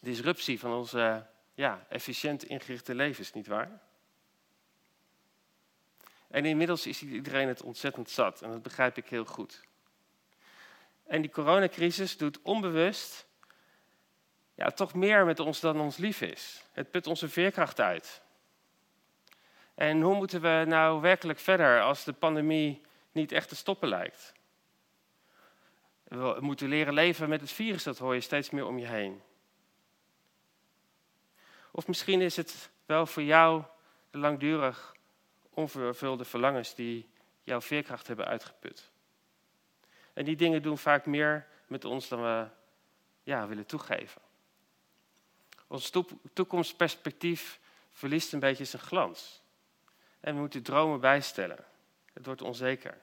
disruptie 0.00 0.60
van 0.60 0.72
onze 0.72 1.26
ja, 1.54 1.86
efficiënt 1.88 2.44
ingerichte 2.44 2.94
levens, 2.94 3.32
nietwaar? 3.32 3.80
En 6.28 6.44
inmiddels 6.44 6.86
is 6.86 7.02
iedereen 7.02 7.48
het 7.48 7.62
ontzettend 7.62 8.10
zat 8.10 8.42
en 8.42 8.50
dat 8.50 8.62
begrijp 8.62 8.96
ik 8.96 9.08
heel 9.08 9.24
goed. 9.24 9.64
En 11.06 11.20
die 11.20 11.30
coronacrisis 11.30 12.16
doet 12.16 12.42
onbewust 12.42 13.26
ja, 14.54 14.70
toch 14.70 14.94
meer 14.94 15.24
met 15.24 15.40
ons 15.40 15.60
dan 15.60 15.80
ons 15.80 15.96
lief 15.96 16.20
is. 16.20 16.64
Het 16.72 16.90
put 16.90 17.06
onze 17.06 17.28
veerkracht 17.28 17.80
uit. 17.80 18.22
En 19.74 20.00
hoe 20.00 20.14
moeten 20.14 20.40
we 20.40 20.64
nou 20.66 21.00
werkelijk 21.00 21.38
verder 21.38 21.82
als 21.82 22.04
de 22.04 22.12
pandemie 22.12 22.82
niet 23.12 23.32
echt 23.32 23.48
te 23.48 23.56
stoppen 23.56 23.88
lijkt? 23.88 24.32
We 26.10 26.36
moeten 26.40 26.68
leren 26.68 26.94
leven 26.94 27.28
met 27.28 27.40
het 27.40 27.50
virus, 27.50 27.82
dat 27.82 27.98
hoor 27.98 28.14
je 28.14 28.20
steeds 28.20 28.50
meer 28.50 28.66
om 28.66 28.78
je 28.78 28.86
heen. 28.86 29.22
Of 31.70 31.86
misschien 31.86 32.20
is 32.20 32.36
het 32.36 32.70
wel 32.86 33.06
voor 33.06 33.22
jou 33.22 33.62
langdurig 34.10 34.94
onvervulde 35.50 36.24
verlangens 36.24 36.74
die 36.74 37.08
jouw 37.42 37.60
veerkracht 37.60 38.06
hebben 38.06 38.26
uitgeput. 38.26 38.90
En 40.12 40.24
die 40.24 40.36
dingen 40.36 40.62
doen 40.62 40.78
vaak 40.78 41.06
meer 41.06 41.46
met 41.66 41.84
ons 41.84 42.08
dan 42.08 42.22
we 42.22 42.46
ja, 43.22 43.46
willen 43.46 43.66
toegeven. 43.66 44.20
Ons 45.66 45.92
toekomstperspectief 46.32 47.60
verliest 47.92 48.32
een 48.32 48.40
beetje 48.40 48.64
zijn 48.64 48.82
glans. 48.82 49.42
En 50.20 50.34
we 50.34 50.40
moeten 50.40 50.62
dromen 50.62 51.00
bijstellen. 51.00 51.64
Het 52.12 52.26
wordt 52.26 52.42
onzeker. 52.42 52.98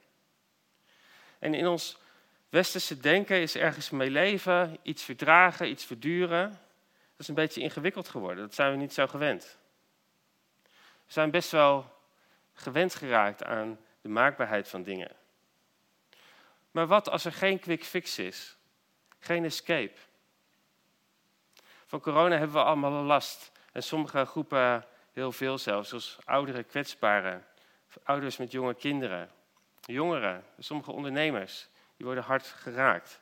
En 1.39 1.53
in 1.53 1.67
ons 1.67 1.97
westerse 2.49 2.97
denken 2.97 3.41
is 3.41 3.55
ergens 3.55 3.89
mee 3.89 4.09
leven, 4.09 4.77
iets 4.81 5.03
verdragen, 5.03 5.69
iets 5.69 5.85
verduren. 5.85 6.49
Dat 6.49 7.19
is 7.19 7.27
een 7.27 7.35
beetje 7.35 7.61
ingewikkeld 7.61 8.09
geworden. 8.09 8.43
Dat 8.43 8.53
zijn 8.53 8.71
we 8.71 8.77
niet 8.77 8.93
zo 8.93 9.07
gewend. 9.07 9.57
We 11.05 11.13
zijn 11.13 11.31
best 11.31 11.51
wel 11.51 11.95
gewend 12.53 12.95
geraakt 12.95 13.43
aan 13.43 13.79
de 14.01 14.09
maakbaarheid 14.09 14.67
van 14.67 14.83
dingen. 14.83 15.11
Maar 16.71 16.87
wat 16.87 17.09
als 17.09 17.25
er 17.25 17.33
geen 17.33 17.59
quick 17.59 17.83
fix 17.83 18.19
is? 18.19 18.57
Geen 19.19 19.43
escape? 19.43 19.97
Van 21.85 21.99
corona 21.99 22.37
hebben 22.37 22.55
we 22.55 22.63
allemaal 22.63 23.03
last. 23.03 23.51
En 23.71 23.83
sommige 23.83 24.25
groepen 24.25 24.85
heel 25.13 25.31
veel 25.31 25.57
zelfs, 25.57 25.89
zoals 25.89 26.17
ouderen, 26.23 26.65
kwetsbaren, 26.65 27.45
ouders 28.03 28.37
met 28.37 28.51
jonge 28.51 28.73
kinderen, 28.73 29.29
jongeren, 29.81 30.43
sommige 30.59 30.91
ondernemers, 30.91 31.67
die 31.97 32.05
worden 32.05 32.23
hard 32.23 32.45
geraakt. 32.45 33.21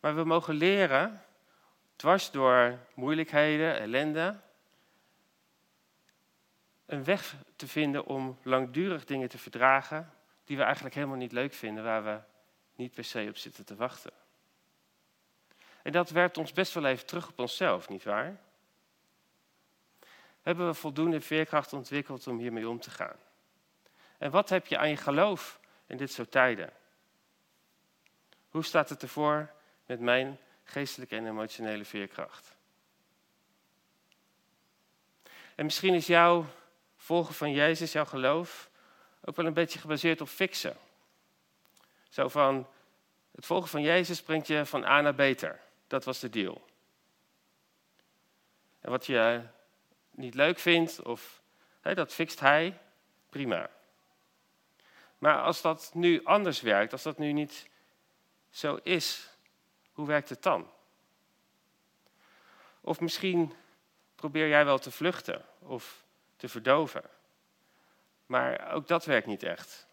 Maar 0.00 0.14
we 0.14 0.24
mogen 0.24 0.54
leren, 0.54 1.22
dwars 1.96 2.30
door 2.30 2.78
moeilijkheden, 2.94 3.78
ellende, 3.78 4.40
een 6.86 7.04
weg 7.04 7.36
te 7.56 7.68
vinden 7.68 8.04
om 8.04 8.38
langdurig 8.42 9.04
dingen 9.04 9.28
te 9.28 9.38
verdragen 9.38 10.12
die 10.44 10.56
we 10.56 10.62
eigenlijk 10.62 10.94
helemaal 10.94 11.16
niet 11.16 11.32
leuk 11.32 11.52
vinden, 11.52 11.84
waar 11.84 12.04
we 12.04 12.20
niet 12.74 12.94
per 12.94 13.04
se 13.04 13.26
op 13.28 13.36
zitten 13.36 13.64
te 13.64 13.76
wachten. 13.76 14.12
En 15.82 15.92
dat 15.92 16.10
werpt 16.10 16.38
ons 16.38 16.52
best 16.52 16.74
wel 16.74 16.84
even 16.84 17.06
terug 17.06 17.28
op 17.28 17.38
onszelf, 17.38 17.88
nietwaar? 17.88 18.40
Hebben 20.42 20.66
we 20.66 20.74
voldoende 20.74 21.20
veerkracht 21.20 21.72
ontwikkeld 21.72 22.26
om 22.26 22.38
hiermee 22.38 22.68
om 22.68 22.80
te 22.80 22.90
gaan? 22.90 23.16
En 24.18 24.30
wat 24.30 24.48
heb 24.48 24.66
je 24.66 24.78
aan 24.78 24.88
je 24.88 24.96
geloof 24.96 25.60
in 25.88 25.96
dit 25.96 26.12
soort 26.12 26.30
tijden? 26.30 26.72
Hoe 28.48 28.64
staat 28.64 28.88
het 28.88 29.02
ervoor 29.02 29.50
met 29.86 30.00
mijn 30.00 30.38
geestelijke 30.64 31.16
en 31.16 31.26
emotionele 31.26 31.84
veerkracht? 31.84 32.56
En 35.54 35.64
misschien 35.64 35.94
is 35.94 36.06
jouw 36.06 36.46
volgen 36.96 37.34
van 37.34 37.52
Jezus, 37.52 37.92
jouw 37.92 38.04
geloof, 38.04 38.70
ook 39.24 39.36
wel 39.36 39.46
een 39.46 39.52
beetje 39.52 39.78
gebaseerd 39.78 40.20
op 40.20 40.28
fixen. 40.28 40.76
Zo 42.08 42.28
van, 42.28 42.66
het 43.34 43.46
volgen 43.46 43.68
van 43.68 43.82
Jezus 43.82 44.22
brengt 44.22 44.46
je 44.46 44.66
van 44.66 44.84
A 44.84 45.00
naar 45.00 45.14
beter. 45.14 45.60
Dat 45.86 46.04
was 46.04 46.18
de 46.20 46.30
deal. 46.30 46.66
En 48.80 48.90
wat 48.90 49.06
je 49.06 49.42
niet 50.10 50.34
leuk 50.34 50.58
vindt, 50.58 51.02
of 51.02 51.42
dat 51.82 52.14
fixt 52.14 52.40
hij, 52.40 52.78
prima. 53.28 53.70
Maar 55.18 55.42
als 55.42 55.60
dat 55.60 55.90
nu 55.94 56.24
anders 56.24 56.60
werkt, 56.60 56.92
als 56.92 57.02
dat 57.02 57.18
nu 57.18 57.32
niet 57.32 57.68
zo 58.50 58.78
is, 58.82 59.30
hoe 59.92 60.06
werkt 60.06 60.28
het 60.28 60.42
dan? 60.42 60.70
Of 62.80 63.00
misschien 63.00 63.52
probeer 64.14 64.48
jij 64.48 64.64
wel 64.64 64.78
te 64.78 64.90
vluchten 64.90 65.44
of 65.58 66.04
te 66.36 66.48
verdoven. 66.48 67.02
Maar 68.26 68.72
ook 68.72 68.86
dat 68.86 69.04
werkt 69.04 69.26
niet 69.26 69.42
echt. 69.42 69.86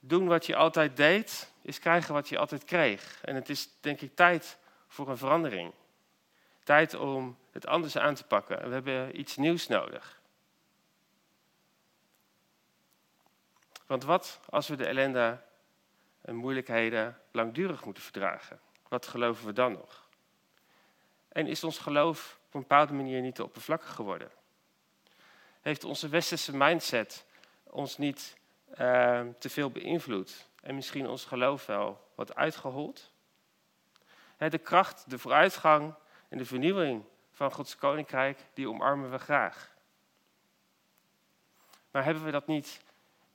Doen 0.00 0.26
wat 0.26 0.46
je 0.46 0.56
altijd 0.56 0.96
deed, 0.96 1.52
is 1.62 1.78
krijgen 1.78 2.14
wat 2.14 2.28
je 2.28 2.38
altijd 2.38 2.64
kreeg. 2.64 3.20
En 3.22 3.34
het 3.34 3.48
is 3.48 3.68
denk 3.80 4.00
ik 4.00 4.14
tijd 4.14 4.58
voor 4.88 5.08
een 5.08 5.16
verandering. 5.16 5.72
Tijd 6.62 6.94
om 6.94 7.38
het 7.50 7.66
anders 7.66 7.96
aan 7.96 8.14
te 8.14 8.24
pakken. 8.24 8.68
We 8.68 8.74
hebben 8.74 9.20
iets 9.20 9.36
nieuws 9.36 9.66
nodig. 9.66 10.20
Want 13.86 14.04
wat 14.04 14.40
als 14.48 14.68
we 14.68 14.76
de 14.76 14.86
ellende 14.86 15.40
en 16.20 16.34
moeilijkheden 16.34 17.20
langdurig 17.30 17.84
moeten 17.84 18.02
verdragen? 18.02 18.60
Wat 18.88 19.06
geloven 19.06 19.46
we 19.46 19.52
dan 19.52 19.72
nog? 19.72 20.08
En 21.28 21.46
is 21.46 21.64
ons 21.64 21.78
geloof 21.78 22.38
op 22.46 22.54
een 22.54 22.60
bepaalde 22.60 22.92
manier 22.92 23.20
niet 23.20 23.34
te 23.34 23.44
oppervlakkig 23.44 23.94
geworden? 23.94 24.30
Heeft 25.60 25.84
onze 25.84 26.08
westerse 26.08 26.56
mindset 26.56 27.24
ons 27.62 27.98
niet 27.98 28.36
uh, 28.70 29.20
te 29.38 29.48
veel 29.48 29.70
beïnvloed 29.70 30.48
en 30.60 30.74
misschien 30.74 31.08
ons 31.08 31.24
geloof 31.24 31.66
wel 31.66 32.08
wat 32.14 32.34
uitgehold? 32.34 33.12
de 34.48 34.58
kracht, 34.58 35.10
de 35.10 35.18
vooruitgang 35.18 35.94
en 36.28 36.38
de 36.38 36.44
vernieuwing 36.44 37.04
van 37.30 37.52
Gods 37.52 37.76
koninkrijk, 37.76 38.38
die 38.54 38.68
omarmen 38.68 39.10
we 39.10 39.18
graag. 39.18 39.70
Maar 41.90 42.04
hebben 42.04 42.24
we 42.24 42.30
dat 42.30 42.46
niet 42.46 42.82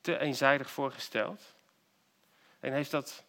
te 0.01 0.17
eenzijdig 0.17 0.69
voorgesteld? 0.69 1.41
En 2.59 2.73
heeft 2.73 2.91
dat 2.91 3.23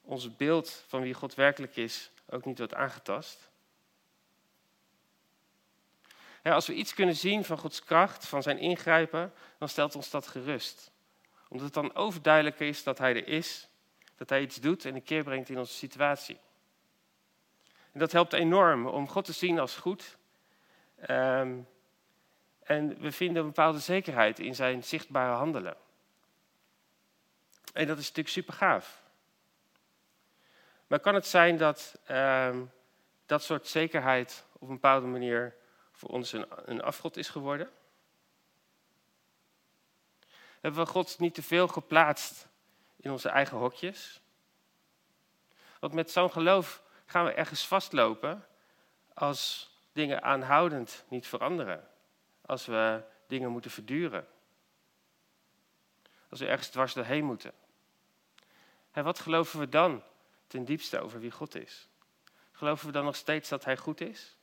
ons 0.00 0.36
beeld 0.36 0.84
van 0.86 1.00
wie 1.00 1.14
God 1.14 1.34
werkelijk 1.34 1.76
is 1.76 2.10
ook 2.28 2.44
niet 2.44 2.58
wat 2.58 2.74
aangetast? 2.74 3.50
als 6.42 6.66
we 6.66 6.74
iets 6.74 6.94
kunnen 6.94 7.16
zien 7.16 7.44
van 7.44 7.58
Gods 7.58 7.84
kracht, 7.84 8.26
van 8.26 8.42
zijn 8.42 8.58
ingrijpen, 8.58 9.32
dan 9.58 9.68
stelt 9.68 9.94
ons 9.94 10.10
dat 10.10 10.26
gerust. 10.26 10.90
Omdat 11.48 11.64
het 11.66 11.74
dan 11.74 11.94
overduidelijk 11.94 12.60
is 12.60 12.82
dat 12.82 12.98
Hij 12.98 13.14
er 13.14 13.28
is, 13.28 13.68
dat 14.16 14.28
Hij 14.28 14.40
iets 14.40 14.56
doet 14.56 14.84
en 14.84 14.94
een 14.94 15.02
keer 15.02 15.22
brengt 15.22 15.48
in 15.48 15.58
onze 15.58 15.72
situatie. 15.72 16.38
En 17.92 17.98
dat 17.98 18.12
helpt 18.12 18.32
enorm 18.32 18.86
om 18.86 19.08
God 19.08 19.24
te 19.24 19.32
zien 19.32 19.58
als 19.58 19.76
goed. 19.76 20.16
Ehm, 20.96 21.58
en 22.62 23.00
we 23.00 23.12
vinden 23.12 23.42
een 23.42 23.48
bepaalde 23.48 23.78
zekerheid 23.78 24.38
in 24.38 24.54
zijn 24.54 24.84
zichtbare 24.84 25.34
handelen. 25.34 25.76
En 27.76 27.86
dat 27.86 27.98
is 27.98 28.02
natuurlijk 28.02 28.34
super 28.34 28.54
gaaf. 28.54 29.02
Maar 30.86 31.00
kan 31.00 31.14
het 31.14 31.26
zijn 31.26 31.56
dat 31.56 31.98
ehm, 32.04 32.64
dat 33.26 33.42
soort 33.42 33.66
zekerheid 33.66 34.44
op 34.52 34.68
een 34.68 34.74
bepaalde 34.74 35.06
manier 35.06 35.54
voor 35.92 36.08
ons 36.08 36.32
een, 36.32 36.46
een 36.64 36.82
afgod 36.82 37.16
is 37.16 37.28
geworden? 37.28 37.70
Hebben 40.60 40.84
we 40.84 40.90
God 40.90 41.18
niet 41.18 41.34
te 41.34 41.42
veel 41.42 41.68
geplaatst 41.68 42.48
in 42.96 43.10
onze 43.10 43.28
eigen 43.28 43.56
hokjes. 43.56 44.20
Want 45.80 45.92
met 45.92 46.10
zo'n 46.10 46.32
geloof 46.32 46.82
gaan 47.06 47.24
we 47.24 47.32
ergens 47.32 47.66
vastlopen 47.66 48.46
als 49.14 49.70
dingen 49.92 50.22
aanhoudend 50.22 51.04
niet 51.08 51.26
veranderen. 51.26 51.88
Als 52.46 52.66
we 52.66 53.02
dingen 53.26 53.50
moeten 53.50 53.70
verduren. 53.70 54.26
Als 56.28 56.40
we 56.40 56.46
ergens 56.46 56.68
dwars 56.68 56.94
doorheen 56.94 57.24
moeten. 57.24 57.52
En 58.96 59.04
wat 59.04 59.18
geloven 59.18 59.58
we 59.58 59.68
dan 59.68 60.02
ten 60.46 60.64
diepste 60.64 61.00
over 61.00 61.20
wie 61.20 61.30
God 61.30 61.54
is? 61.54 61.88
Geloven 62.52 62.86
we 62.86 62.92
dan 62.92 63.04
nog 63.04 63.16
steeds 63.16 63.48
dat 63.48 63.64
Hij 63.64 63.76
goed 63.76 64.00
is? 64.00 64.36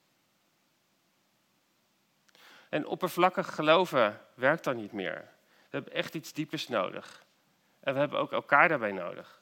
En 2.70 2.86
oppervlakkig 2.86 3.56
geloven 3.56 4.22
werkt 4.34 4.64
dan 4.64 4.76
niet 4.76 4.92
meer. 4.92 5.30
We 5.48 5.70
hebben 5.70 5.94
echt 5.94 6.14
iets 6.14 6.34
diepers 6.34 6.68
nodig. 6.68 7.26
En 7.80 7.94
we 7.94 8.00
hebben 8.00 8.20
ook 8.20 8.32
elkaar 8.32 8.68
daarbij 8.68 8.92
nodig. 8.92 9.42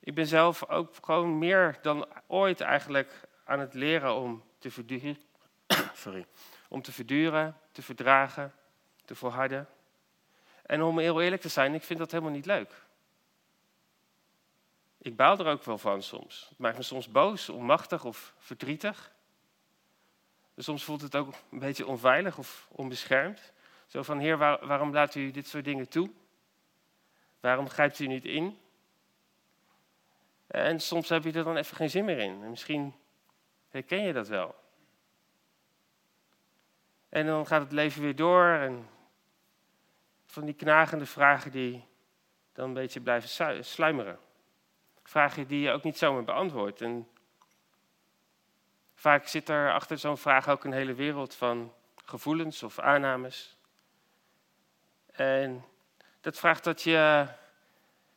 Ik 0.00 0.14
ben 0.14 0.26
zelf 0.26 0.68
ook 0.68 0.94
gewoon 1.02 1.38
meer 1.38 1.78
dan 1.82 2.06
ooit 2.26 2.60
eigenlijk 2.60 3.20
aan 3.44 3.60
het 3.60 3.74
leren 3.74 4.14
om 4.14 4.44
te 4.58 4.70
verduren, 4.70 5.18
om 6.68 6.82
te 6.82 6.92
verduren, 6.92 7.56
te 7.72 7.82
verdragen, 7.82 8.54
te 9.04 9.14
volharden. 9.14 9.68
En 10.62 10.82
om 10.82 10.98
heel 10.98 11.20
eerlijk 11.20 11.42
te 11.42 11.48
zijn, 11.48 11.74
ik 11.74 11.82
vind 11.82 11.98
dat 11.98 12.10
helemaal 12.10 12.32
niet 12.32 12.46
leuk. 12.46 12.84
Ik 14.98 15.16
baal 15.16 15.38
er 15.38 15.46
ook 15.46 15.64
wel 15.64 15.78
van 15.78 16.02
soms. 16.02 16.46
Het 16.48 16.58
maakt 16.58 16.76
me 16.76 16.82
soms 16.82 17.08
boos, 17.08 17.48
onmachtig 17.48 18.04
of 18.04 18.34
verdrietig. 18.38 19.12
soms 20.56 20.84
voelt 20.84 21.00
het 21.00 21.16
ook 21.16 21.34
een 21.50 21.58
beetje 21.58 21.86
onveilig 21.86 22.38
of 22.38 22.68
onbeschermd. 22.70 23.52
Zo 23.86 24.02
van, 24.02 24.18
Heer, 24.18 24.38
waarom 24.38 24.92
laat 24.92 25.14
u 25.14 25.30
dit 25.30 25.48
soort 25.48 25.64
dingen 25.64 25.88
toe? 25.88 26.10
Waarom 27.40 27.68
grijpt 27.68 27.98
u 27.98 28.06
niet 28.06 28.24
in? 28.24 28.58
En 30.46 30.80
soms 30.80 31.08
heb 31.08 31.24
je 31.24 31.32
er 31.32 31.44
dan 31.44 31.56
even 31.56 31.76
geen 31.76 31.90
zin 31.90 32.04
meer 32.04 32.18
in. 32.18 32.50
misschien 32.50 32.94
herken 33.68 34.02
je 34.02 34.12
dat 34.12 34.28
wel. 34.28 34.54
En 37.08 37.26
dan 37.26 37.46
gaat 37.46 37.60
het 37.60 37.72
leven 37.72 38.02
weer 38.02 38.16
door 38.16 38.46
en 38.46 38.88
van 40.32 40.44
die 40.44 40.54
knagende 40.54 41.06
vragen 41.06 41.50
die 41.50 41.86
dan 42.52 42.68
een 42.68 42.74
beetje 42.74 43.00
blijven 43.00 43.64
sluimeren. 43.64 44.18
Vragen 45.02 45.46
die 45.46 45.60
je 45.60 45.70
ook 45.70 45.82
niet 45.82 45.98
zomaar 45.98 46.24
beantwoordt. 46.24 46.80
En 46.80 47.08
vaak 48.94 49.26
zit 49.26 49.48
er 49.48 49.72
achter 49.72 49.98
zo'n 49.98 50.16
vraag 50.16 50.48
ook 50.48 50.64
een 50.64 50.72
hele 50.72 50.94
wereld 50.94 51.34
van 51.34 51.72
gevoelens 52.04 52.62
of 52.62 52.78
aannames. 52.78 53.56
En 55.12 55.64
dat 56.20 56.38
vraagt 56.38 56.64
dat 56.64 56.82
je 56.82 57.26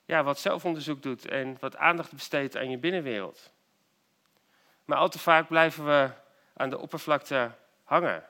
ja, 0.06 0.24
wat 0.24 0.40
zelfonderzoek 0.40 1.02
doet 1.02 1.28
en 1.28 1.58
wat 1.60 1.76
aandacht 1.78 2.12
besteedt 2.12 2.58
aan 2.58 2.70
je 2.70 2.78
binnenwereld. 2.78 3.52
Maar 4.86 4.98
al 4.98 5.10
te 5.10 5.20
vaak 5.20 5.48
blijven 5.48 5.86
we 5.86 6.12
aan 6.54 6.70
de 6.70 6.78
oppervlakte 6.78 7.52
hangen. 7.84 8.24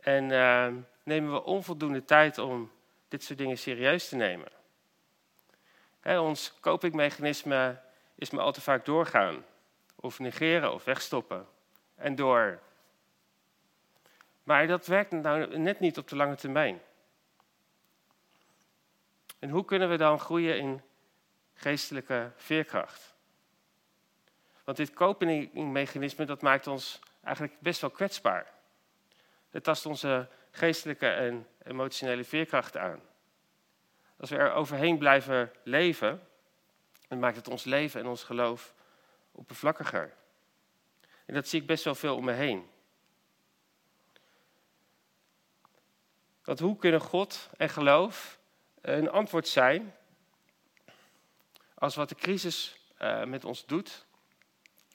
En 0.00 0.30
uh, 0.30 0.74
nemen 1.10 1.32
we 1.32 1.44
onvoldoende 1.44 2.04
tijd 2.04 2.38
om 2.38 2.70
dit 3.08 3.24
soort 3.24 3.38
dingen 3.38 3.58
serieus 3.58 4.08
te 4.08 4.16
nemen. 4.16 4.48
ons 6.04 6.54
copingmechanisme 6.60 7.80
is 8.14 8.30
me 8.30 8.40
al 8.40 8.52
te 8.52 8.60
vaak 8.60 8.84
doorgaan, 8.84 9.44
of 9.94 10.18
negeren 10.18 10.72
of 10.72 10.84
wegstoppen. 10.84 11.46
En 11.94 12.14
door. 12.14 12.60
Maar 14.42 14.66
dat 14.66 14.86
werkt 14.86 15.10
nou 15.10 15.58
net 15.58 15.80
niet 15.80 15.98
op 15.98 16.08
de 16.08 16.16
lange 16.16 16.36
termijn. 16.36 16.80
En 19.38 19.50
hoe 19.50 19.64
kunnen 19.64 19.88
we 19.88 19.96
dan 19.96 20.18
groeien 20.18 20.58
in 20.58 20.82
geestelijke 21.54 22.32
veerkracht? 22.36 23.14
Want 24.64 24.76
dit 24.76 24.92
copingmechanisme 24.92 26.24
dat 26.24 26.42
maakt 26.42 26.66
ons 26.66 27.00
eigenlijk 27.24 27.60
best 27.60 27.80
wel 27.80 27.90
kwetsbaar. 27.90 28.52
Het 29.50 29.64
tast 29.64 29.86
onze 29.86 30.28
geestelijke 30.50 31.06
en 31.06 31.46
emotionele 31.62 32.24
veerkracht 32.24 32.76
aan. 32.76 33.00
Als 34.16 34.30
we 34.30 34.36
er 34.36 34.52
overheen 34.52 34.98
blijven 34.98 35.52
leven, 35.62 36.28
dan 37.08 37.18
maakt 37.18 37.36
het 37.36 37.48
ons 37.48 37.64
leven 37.64 38.00
en 38.00 38.06
ons 38.06 38.22
geloof 38.22 38.74
oppervlakkiger. 39.32 40.12
En 41.26 41.34
dat 41.34 41.48
zie 41.48 41.60
ik 41.60 41.66
best 41.66 41.84
wel 41.84 41.94
veel 41.94 42.16
om 42.16 42.24
me 42.24 42.32
heen. 42.32 42.70
Want 46.44 46.58
hoe 46.58 46.76
kunnen 46.76 47.00
God 47.00 47.50
en 47.56 47.68
geloof 47.68 48.38
een 48.80 49.10
antwoord 49.10 49.48
zijn 49.48 49.94
als 51.74 51.94
wat 51.94 52.08
de 52.08 52.14
crisis 52.14 52.76
uh, 52.98 53.24
met 53.24 53.44
ons 53.44 53.66
doet, 53.66 54.06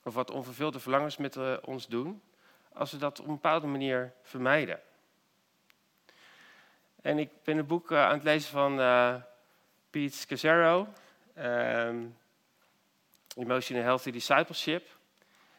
of 0.03 0.13
wat 0.13 0.31
onvervulde 0.31 0.79
verlangens 0.79 1.17
met 1.17 1.35
uh, 1.35 1.57
ons 1.61 1.87
doen, 1.87 2.21
als 2.73 2.91
we 2.91 2.97
dat 2.97 3.19
op 3.19 3.27
een 3.27 3.33
bepaalde 3.33 3.67
manier 3.67 4.13
vermijden. 4.21 4.79
En 7.05 7.19
ik 7.19 7.29
ben 7.43 7.57
een 7.57 7.65
boek 7.65 7.91
uh, 7.91 8.05
aan 8.05 8.13
het 8.13 8.23
lezen 8.23 8.51
van 8.51 8.75
Pete 9.89 10.17
Scazzaro, 10.17 10.87
um, 11.37 12.17
Emotional 13.35 13.83
Healthy 13.83 14.11
Discipleship. 14.11 14.87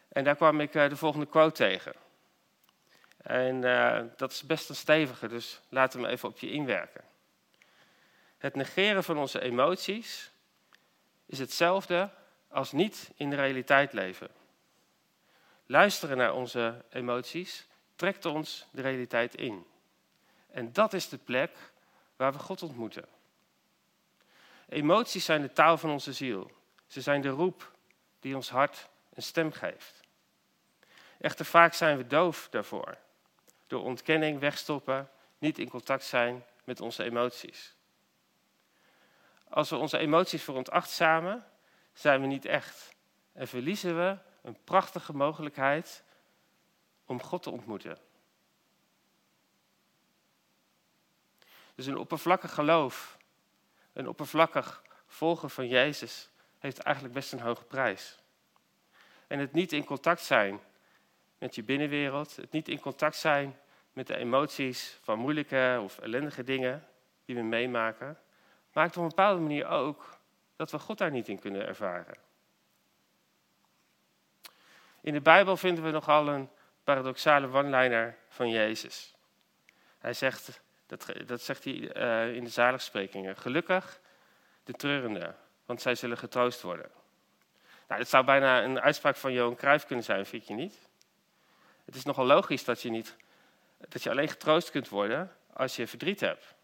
En 0.09 0.25
daar 0.25 0.37
kwam 0.37 0.61
ik 0.61 0.73
de 0.73 0.97
volgende 0.97 1.27
quote 1.27 1.55
tegen. 1.55 1.93
En 3.17 3.61
dat 4.17 4.33
is 4.33 4.43
best 4.43 4.69
een 4.69 4.75
stevige, 4.75 5.29
dus 5.29 5.61
we 5.69 5.79
hem 5.79 6.05
even 6.05 6.29
op 6.29 6.39
je 6.39 6.51
inwerken. 6.51 7.05
Het 8.39 8.55
negeren 8.55 9.05
van 9.05 9.19
onze 9.19 9.41
emoties 9.41 10.31
is 11.27 11.39
hetzelfde 11.39 12.11
als 12.49 12.73
niet 12.73 13.11
in 13.17 13.31
de 13.31 13.37
realiteit 13.37 13.93
leven. 13.93 14.29
Luisteren 15.67 16.17
naar 16.17 16.35
onze 16.35 16.85
emoties 16.91 17.67
trekt 17.97 18.25
ons 18.25 18.67
de 18.71 18.83
realiteit 18.83 19.35
in. 19.35 19.67
En 20.57 20.73
dat 20.73 20.93
is 20.93 21.09
de 21.09 21.19
plek 21.19 21.57
waar 22.17 22.33
we 22.33 22.39
God 22.39 22.63
ontmoeten. 22.63 23.05
Emoties 24.69 25.25
zijn 25.25 25.43
de 25.43 25.53
taal 25.53 25.79
van 25.79 25.91
onze 25.91 26.13
ziel. 26.13 26.51
Ze 26.87 27.01
zijn 27.01 27.21
de 27.21 27.29
roep 27.29 27.73
die 28.21 28.35
ons 28.35 28.51
hart 28.51 28.89
een 29.15 29.23
stem 29.23 29.53
geeft. 29.53 30.01
Echter 31.19 31.45
vaak 31.45 31.75
zijn 31.75 31.97
we 31.97 32.07
doof 32.07 32.49
daarvoor. 32.51 32.97
Door 33.67 33.83
ontkenning, 33.83 34.41
wegstoppen, 34.41 35.11
niet 35.39 35.59
in 35.59 35.69
contact 35.69 36.05
zijn 36.05 36.45
met 36.65 36.81
onze 36.81 37.05
emoties. 37.05 37.75
Als 39.49 39.71
we 39.71 39.77
onze 39.77 39.99
emoties 39.99 40.43
veronachtzamen, 40.43 41.47
zijn 41.93 42.21
we 42.21 42.27
niet 42.27 42.45
echt. 42.45 42.95
En 43.33 43.49
verliezen 43.49 43.97
we 43.97 44.19
een 44.43 44.59
prachtige 44.65 45.13
mogelijkheid 45.13 46.03
om 47.05 47.23
God 47.23 47.43
te 47.43 47.51
ontmoeten. 47.51 48.06
Dus 51.77 51.87
een 51.87 51.97
oppervlakkig 51.97 52.55
geloof, 52.55 53.19
een 53.93 54.09
oppervlakkig 54.09 54.83
volgen 55.07 55.51
van 55.51 55.69
Jezus, 55.69 56.31
heeft 56.59 56.79
eigenlijk 56.79 57.15
best 57.15 57.33
een 57.33 57.41
hoge 57.41 57.65
prijs. 57.65 58.19
En 59.27 59.39
het 59.39 59.53
niet 59.53 59.73
in 59.73 59.85
contact 59.85 60.21
zijn 60.21 60.61
met 61.39 61.55
je 61.55 61.63
binnenwereld, 61.63 62.37
het 62.37 62.53
niet 62.53 62.69
in 62.69 62.81
contact 62.81 63.17
zijn 63.17 63.59
met 63.93 64.07
de 64.07 64.17
emoties 64.17 64.99
van 65.03 65.19
moeilijke 65.19 65.81
of 65.83 65.99
ellendige 65.99 66.45
dingen 66.45 66.87
die 67.25 67.37
we 67.37 67.43
meemaken, 67.43 68.19
maakt 68.73 68.97
op 68.97 69.03
een 69.03 69.09
bepaalde 69.09 69.41
manier 69.41 69.67
ook 69.67 70.19
dat 70.57 70.71
we 70.71 70.79
God 70.79 70.99
daar 70.99 71.11
niet 71.11 71.29
in 71.29 71.39
kunnen 71.39 71.67
ervaren. 71.67 72.17
In 75.01 75.13
de 75.13 75.21
Bijbel 75.21 75.57
vinden 75.57 75.85
we 75.85 75.91
nogal 75.91 76.29
een 76.29 76.49
paradoxale 76.85 77.47
one-liner 77.47 78.17
van 78.29 78.51
Jezus. 78.51 79.15
Hij 79.99 80.13
zegt, 80.13 80.61
dat, 80.87 81.07
dat 81.27 81.41
zegt 81.41 81.65
hij 81.65 81.97
uh, 81.97 82.35
in 82.35 82.45
de 82.45 82.51
zaligsprekingen, 82.51 83.37
gelukkig 83.37 84.01
de 84.65 84.73
treurende, 84.73 85.35
want 85.65 85.83
zij 85.83 85.95
zullen 85.95 86.19
getroost 86.19 86.63
worden. 86.63 86.91
Nou, 87.89 88.01
dat 88.01 88.09
zou 88.09 88.25
bijna 88.25 88.63
een 88.63 88.81
uitspraak 88.81 89.17
van 89.17 89.33
Johan 89.33 89.57
Cruijff 89.57 89.87
kunnen 89.87 90.05
zijn, 90.05 90.27
vind 90.27 90.47
je 90.47 90.55
niet? 90.55 90.75
Het 91.85 91.95
is 91.95 92.05
nogal 92.05 92.27
logisch 92.27 92.65
dat 92.65 92.83
je, 92.83 92.91
niet, 92.91 93.17
dat 93.89 94.03
je 94.03 94.11
alleen 94.11 94.29
getroost 94.29 94.71
kunt 94.71 94.89
worden 94.89 95.37
als 95.53 95.77
je 95.77 95.87
verdriet 95.87 96.21
hebt. 96.21 96.55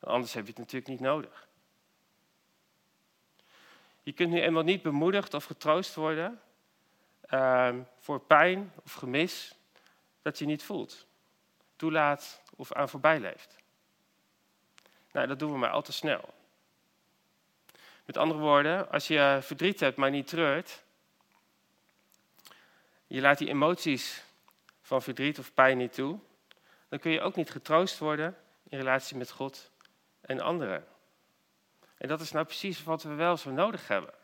Anders 0.00 0.32
heb 0.32 0.42
je 0.44 0.50
het 0.50 0.58
natuurlijk 0.58 0.90
niet 0.90 1.00
nodig. 1.00 1.48
Je 4.02 4.12
kunt 4.12 4.30
nu 4.30 4.40
eenmaal 4.40 4.62
niet 4.62 4.82
bemoedigd 4.82 5.34
of 5.34 5.44
getroost 5.44 5.94
worden 5.94 6.40
uh, 7.30 7.74
voor 7.98 8.20
pijn 8.20 8.72
of 8.84 8.92
gemis 8.92 9.54
dat 10.22 10.38
je 10.38 10.44
niet 10.44 10.62
voelt, 10.62 11.06
toelaat 11.80 12.42
of 12.56 12.72
aan 12.72 12.88
voorbij 12.88 13.20
leeft. 13.20 13.56
Nou, 15.12 15.26
dat 15.26 15.38
doen 15.38 15.52
we 15.52 15.58
maar 15.58 15.70
al 15.70 15.82
te 15.82 15.92
snel. 15.92 16.34
Met 18.04 18.16
andere 18.16 18.40
woorden, 18.40 18.90
als 18.90 19.06
je 19.06 19.38
verdriet 19.42 19.80
hebt, 19.80 19.96
maar 19.96 20.10
niet 20.10 20.26
treurt, 20.26 20.82
je 23.06 23.20
laat 23.20 23.38
die 23.38 23.48
emoties 23.48 24.24
van 24.82 25.02
verdriet 25.02 25.38
of 25.38 25.54
pijn 25.54 25.78
niet 25.78 25.92
toe, 25.92 26.18
dan 26.88 26.98
kun 26.98 27.10
je 27.10 27.20
ook 27.20 27.36
niet 27.36 27.50
getroost 27.50 27.98
worden 27.98 28.36
in 28.68 28.78
relatie 28.78 29.16
met 29.16 29.30
God 29.30 29.70
en 30.20 30.40
anderen. 30.40 30.86
En 31.96 32.08
dat 32.08 32.20
is 32.20 32.30
nou 32.30 32.44
precies 32.44 32.84
wat 32.84 33.02
we 33.02 33.14
wel 33.14 33.36
zo 33.36 33.50
nodig 33.50 33.88
hebben. 33.88 34.14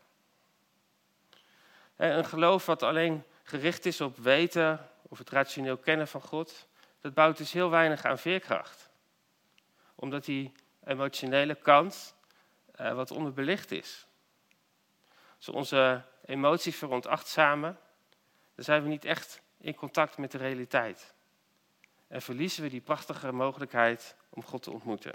Een 1.97 2.25
geloof 2.25 2.67
wat 2.67 2.83
alleen 2.83 3.25
gericht 3.43 3.87
is 3.87 4.01
op 4.01 4.17
weten 4.17 4.91
of 5.03 5.19
het 5.19 5.31
rationeel 5.31 5.77
kennen 5.77 6.09
van 6.09 6.21
God, 6.21 6.67
dat 7.01 7.15
bouwt 7.15 7.37
dus 7.37 7.53
heel 7.53 7.71
weinig 7.71 8.05
aan 8.05 8.19
veerkracht. 8.19 8.91
Omdat 9.95 10.25
die 10.25 10.53
emotionele 10.85 11.55
kant 11.55 12.15
uh, 12.81 12.93
wat 12.93 13.11
onderbelicht 13.11 13.71
is. 13.71 14.07
Als 15.37 15.47
we 15.47 15.53
onze 15.53 16.03
emoties 16.25 16.77
veronachtzamen, 16.77 17.79
dan 18.55 18.65
zijn 18.65 18.83
we 18.83 18.89
niet 18.89 19.05
echt 19.05 19.41
in 19.59 19.75
contact 19.75 20.19
met 20.19 20.31
de 20.31 20.39
realiteit. 20.39 21.15
En 22.09 22.23
verliezen 22.23 22.63
we 22.63 22.69
die 22.69 22.81
prachtige 22.81 23.33
mogelijkheid 23.33 24.17
om 24.29 24.43
God 24.43 24.63
te 24.63 24.71
ontmoeten. 24.71 25.15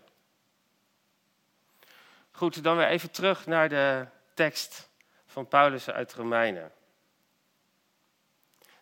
Goed, 2.32 2.63
dan 2.63 2.78
weer 2.78 2.88
even 2.88 3.12
terug 3.12 3.46
naar 3.46 3.70
de 3.70 4.08
tekst 4.34 4.89
van 5.26 5.48
Paulus 5.48 5.89
uit 5.89 6.13
Romeinen. 6.13 6.72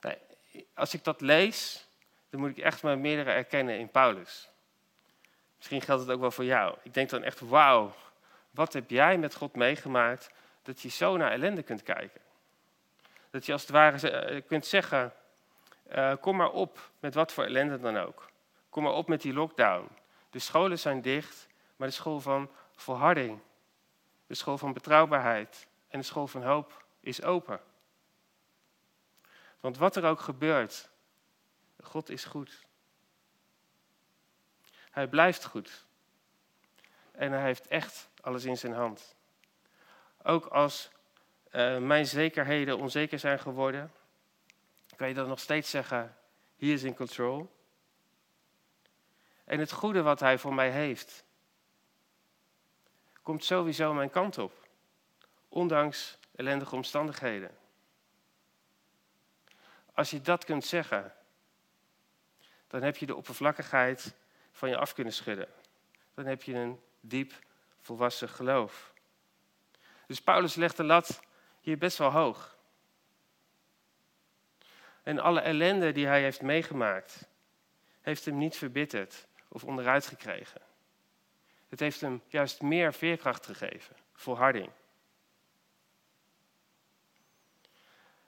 Nou, 0.01 0.15
als 0.73 0.93
ik 0.93 1.03
dat 1.03 1.21
lees, 1.21 1.87
dan 2.29 2.39
moet 2.39 2.49
ik 2.49 2.57
echt 2.57 2.83
maar 2.83 2.97
meerdere 2.97 3.31
erkennen 3.31 3.79
in 3.79 3.89
Paulus. 3.89 4.49
Misschien 5.57 5.81
geldt 5.81 6.01
het 6.01 6.11
ook 6.11 6.19
wel 6.19 6.31
voor 6.31 6.45
jou. 6.45 6.77
Ik 6.83 6.93
denk 6.93 7.09
dan 7.09 7.23
echt, 7.23 7.39
wauw, 7.39 7.93
wat 8.51 8.73
heb 8.73 8.89
jij 8.89 9.17
met 9.17 9.35
God 9.35 9.55
meegemaakt 9.55 10.31
dat 10.61 10.81
je 10.81 10.89
zo 10.89 11.17
naar 11.17 11.31
ellende 11.31 11.63
kunt 11.63 11.83
kijken? 11.83 12.21
Dat 13.29 13.45
je 13.45 13.51
als 13.51 13.61
het 13.61 13.71
ware 13.71 14.09
eh, 14.09 14.41
kunt 14.47 14.65
zeggen, 14.65 15.13
uh, 15.91 16.13
kom 16.21 16.35
maar 16.35 16.51
op 16.51 16.91
met 16.99 17.13
wat 17.13 17.31
voor 17.31 17.43
ellende 17.43 17.79
dan 17.79 17.97
ook. 17.97 18.29
Kom 18.69 18.83
maar 18.83 18.93
op 18.93 19.07
met 19.07 19.21
die 19.21 19.33
lockdown. 19.33 19.87
De 20.29 20.39
scholen 20.39 20.79
zijn 20.79 21.01
dicht, 21.01 21.47
maar 21.75 21.87
de 21.87 21.93
school 21.93 22.19
van 22.19 22.49
volharding, 22.75 23.39
de 24.27 24.35
school 24.35 24.57
van 24.57 24.73
betrouwbaarheid 24.73 25.67
en 25.87 25.99
de 25.99 26.05
school 26.05 26.27
van 26.27 26.43
hoop 26.43 26.85
is 26.99 27.23
open. 27.23 27.59
Want 29.59 29.77
wat 29.77 29.95
er 29.95 30.05
ook 30.05 30.19
gebeurt, 30.19 30.89
God 31.83 32.09
is 32.09 32.25
goed. 32.25 32.65
Hij 34.91 35.07
blijft 35.07 35.45
goed. 35.45 35.85
En 37.11 37.31
hij 37.31 37.41
heeft 37.41 37.67
echt 37.67 38.09
alles 38.21 38.45
in 38.45 38.57
zijn 38.57 38.73
hand. 38.73 39.15
Ook 40.23 40.45
als 40.45 40.89
uh, 41.51 41.77
mijn 41.77 42.05
zekerheden 42.05 42.77
onzeker 42.77 43.19
zijn 43.19 43.39
geworden, 43.39 43.91
kan 44.95 45.07
je 45.07 45.13
dan 45.13 45.27
nog 45.27 45.39
steeds 45.39 45.69
zeggen, 45.69 46.17
he 46.57 46.65
is 46.65 46.83
in 46.83 46.95
control. 46.95 47.57
En 49.43 49.59
het 49.59 49.71
goede 49.71 50.01
wat 50.01 50.19
hij 50.19 50.37
voor 50.37 50.53
mij 50.53 50.71
heeft, 50.71 51.23
komt 53.21 53.43
sowieso 53.43 53.93
mijn 53.93 54.09
kant 54.09 54.37
op. 54.37 54.67
Ondanks 55.49 56.17
ellendige 56.35 56.75
omstandigheden. 56.75 57.57
Als 59.93 60.09
je 60.09 60.21
dat 60.21 60.45
kunt 60.45 60.65
zeggen, 60.65 61.13
dan 62.69 62.81
heb 62.81 62.97
je 62.97 63.05
de 63.05 63.15
oppervlakkigheid 63.15 64.13
van 64.51 64.69
je 64.69 64.77
af 64.77 64.93
kunnen 64.93 65.13
schudden. 65.13 65.47
Dan 66.13 66.25
heb 66.25 66.43
je 66.43 66.53
een 66.53 66.81
diep 66.99 67.33
volwassen 67.79 68.29
geloof. 68.29 68.93
Dus 70.07 70.21
Paulus 70.21 70.55
legt 70.55 70.77
de 70.77 70.83
lat 70.83 71.19
hier 71.61 71.77
best 71.77 71.97
wel 71.97 72.11
hoog. 72.11 72.57
En 75.03 75.19
alle 75.19 75.39
ellende 75.39 75.91
die 75.91 76.05
hij 76.05 76.21
heeft 76.21 76.41
meegemaakt, 76.41 77.27
heeft 78.01 78.25
hem 78.25 78.37
niet 78.37 78.57
verbitterd 78.57 79.27
of 79.47 79.63
onderuit 79.63 80.07
gekregen. 80.07 80.61
Het 81.69 81.79
heeft 81.79 82.01
hem 82.01 82.21
juist 82.27 82.61
meer 82.61 82.93
veerkracht 82.93 83.45
gegeven, 83.45 83.95
volharding. 84.13 84.69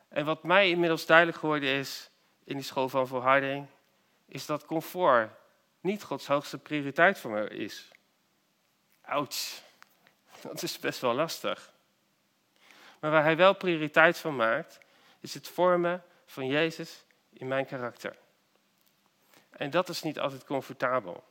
En 0.08 0.25
wat 0.25 0.43
mij 0.43 0.69
inmiddels 0.69 1.06
duidelijk 1.06 1.38
geworden 1.38 1.69
is 1.69 2.10
in 2.43 2.56
die 2.56 2.65
school 2.65 2.89
van 2.89 3.08
volharding, 3.08 3.67
is 4.32 4.46
dat 4.46 4.65
comfort 4.65 5.30
niet 5.80 6.04
Gods 6.04 6.28
hoogste 6.28 6.58
prioriteit 6.58 7.20
voor 7.20 7.32
me 7.32 7.50
is. 7.50 7.91
Ouch, 9.02 9.62
dat 10.41 10.62
is 10.63 10.80
best 10.80 11.00
wel 11.00 11.13
lastig. 11.13 11.72
Maar 13.00 13.12
waar 13.12 13.24
hij 13.24 13.38
wel 13.38 13.56
prioriteit 13.56 14.17
van 14.17 14.36
maakt, 14.36 14.80
is 15.20 15.34
het 15.34 15.48
vormen 15.48 16.04
van 16.26 16.48
Jezus 16.48 17.04
in 17.34 17.48
mijn 17.48 17.65
karakter. 17.65 18.17
En 19.50 19.70
dat 19.70 19.89
is 19.89 20.02
niet 20.02 20.20
altijd 20.20 20.46
comfortabel. 20.46 21.24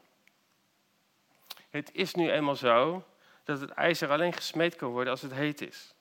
Het 1.71 1.91
is 1.93 2.15
nu 2.15 2.31
eenmaal 2.31 2.57
zo 2.57 3.05
dat 3.45 3.61
het 3.61 3.71
ijzer 3.71 4.11
alleen 4.11 4.33
gesmeed 4.33 4.77
kan 4.77 4.91
worden 4.91 5.11
als 5.13 5.23
het 5.23 5.33
heet 5.33 5.61
is. 5.61 5.95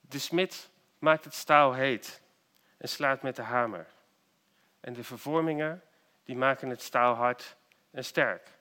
De 0.00 0.18
smid 0.18 0.68
maakt 0.98 1.24
het 1.24 1.34
staal 1.34 1.72
heet 1.72 2.20
en 2.76 2.88
slaat 2.88 3.22
met 3.22 3.36
de 3.36 3.42
hamer. 3.42 3.86
En 4.80 4.92
de 4.92 5.04
vervormingen 5.04 5.82
die 6.24 6.36
maken 6.36 6.68
het 6.68 6.82
staal 6.82 7.14
hard 7.14 7.56
en 7.90 8.04
sterk. 8.04 8.58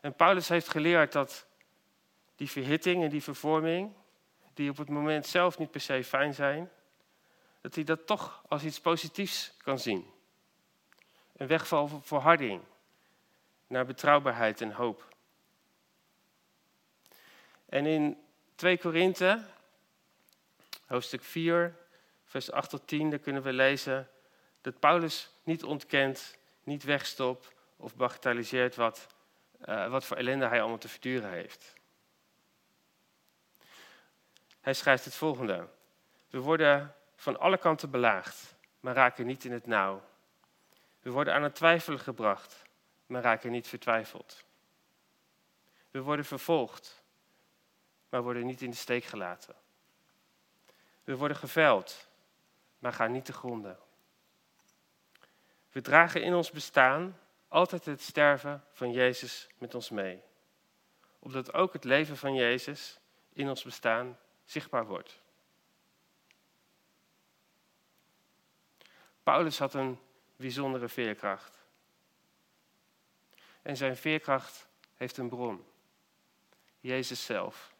En 0.00 0.14
Paulus 0.14 0.48
heeft 0.48 0.68
geleerd 0.68 1.12
dat 1.12 1.46
die 2.36 2.50
verhitting 2.50 3.02
en 3.02 3.10
die 3.10 3.22
vervorming, 3.22 3.92
die 4.54 4.70
op 4.70 4.76
het 4.76 4.88
moment 4.88 5.26
zelf 5.26 5.58
niet 5.58 5.70
per 5.70 5.80
se 5.80 6.04
fijn 6.04 6.34
zijn, 6.34 6.70
dat 7.60 7.74
hij 7.74 7.84
dat 7.84 8.06
toch 8.06 8.44
als 8.48 8.64
iets 8.64 8.80
positiefs 8.80 9.54
kan 9.62 9.78
zien. 9.78 10.10
Een 11.36 11.46
weg 11.46 11.68
van 11.68 12.02
verharding 12.02 12.62
naar 13.66 13.86
betrouwbaarheid 13.86 14.60
en 14.60 14.72
hoop. 14.72 15.14
En 17.66 17.86
in 17.86 18.22
2 18.54 18.78
Korinthe, 18.78 19.44
hoofdstuk 20.86 21.22
4, 21.22 21.76
vers 22.24 22.50
8 22.50 22.70
tot 22.70 22.86
10, 22.86 23.10
daar 23.10 23.18
kunnen 23.18 23.42
we 23.42 23.52
lezen 23.52 24.08
dat 24.62 24.78
Paulus 24.78 25.30
niet 25.42 25.64
ontkent, 25.64 26.38
niet 26.64 26.82
wegstopt 26.82 27.52
of 27.76 27.94
bagatelliseert 27.94 28.74
wat, 28.74 29.06
uh, 29.64 29.90
wat 29.90 30.04
voor 30.04 30.16
ellende 30.16 30.46
hij 30.46 30.60
allemaal 30.60 30.78
te 30.78 30.88
verduren 30.88 31.30
heeft. 31.30 31.74
Hij 34.60 34.74
schrijft 34.74 35.04
het 35.04 35.14
volgende. 35.14 35.68
We 36.30 36.38
worden 36.38 36.94
van 37.16 37.38
alle 37.38 37.58
kanten 37.58 37.90
belaagd, 37.90 38.54
maar 38.80 38.94
raken 38.94 39.26
niet 39.26 39.44
in 39.44 39.52
het 39.52 39.66
nauw. 39.66 40.02
We 41.00 41.10
worden 41.10 41.34
aan 41.34 41.42
het 41.42 41.54
twijfelen 41.54 42.00
gebracht, 42.00 42.62
maar 43.06 43.22
raken 43.22 43.50
niet 43.50 43.68
vertwijfeld. 43.68 44.44
We 45.90 46.00
worden 46.00 46.24
vervolgd, 46.24 47.02
maar 48.08 48.22
worden 48.22 48.46
niet 48.46 48.62
in 48.62 48.70
de 48.70 48.76
steek 48.76 49.04
gelaten. 49.04 49.54
We 51.04 51.16
worden 51.16 51.36
geveld, 51.36 52.08
maar 52.78 52.92
gaan 52.92 53.12
niet 53.12 53.24
te 53.24 53.32
gronden. 53.32 53.78
We 55.72 55.80
dragen 55.80 56.22
in 56.22 56.34
ons 56.34 56.50
bestaan 56.50 57.18
altijd 57.48 57.84
het 57.84 58.00
sterven 58.00 58.64
van 58.72 58.92
Jezus 58.92 59.48
met 59.58 59.74
ons 59.74 59.90
mee. 59.90 60.22
Opdat 61.18 61.52
ook 61.52 61.72
het 61.72 61.84
leven 61.84 62.16
van 62.16 62.34
Jezus 62.34 63.00
in 63.32 63.48
ons 63.48 63.62
bestaan 63.62 64.18
zichtbaar 64.44 64.86
wordt. 64.86 65.20
Paulus 69.22 69.58
had 69.58 69.74
een 69.74 69.98
bijzondere 70.36 70.88
veerkracht. 70.88 71.64
En 73.62 73.76
zijn 73.76 73.96
veerkracht 73.96 74.68
heeft 74.94 75.16
een 75.16 75.28
bron. 75.28 75.64
Jezus 76.80 77.24
zelf. 77.24 77.74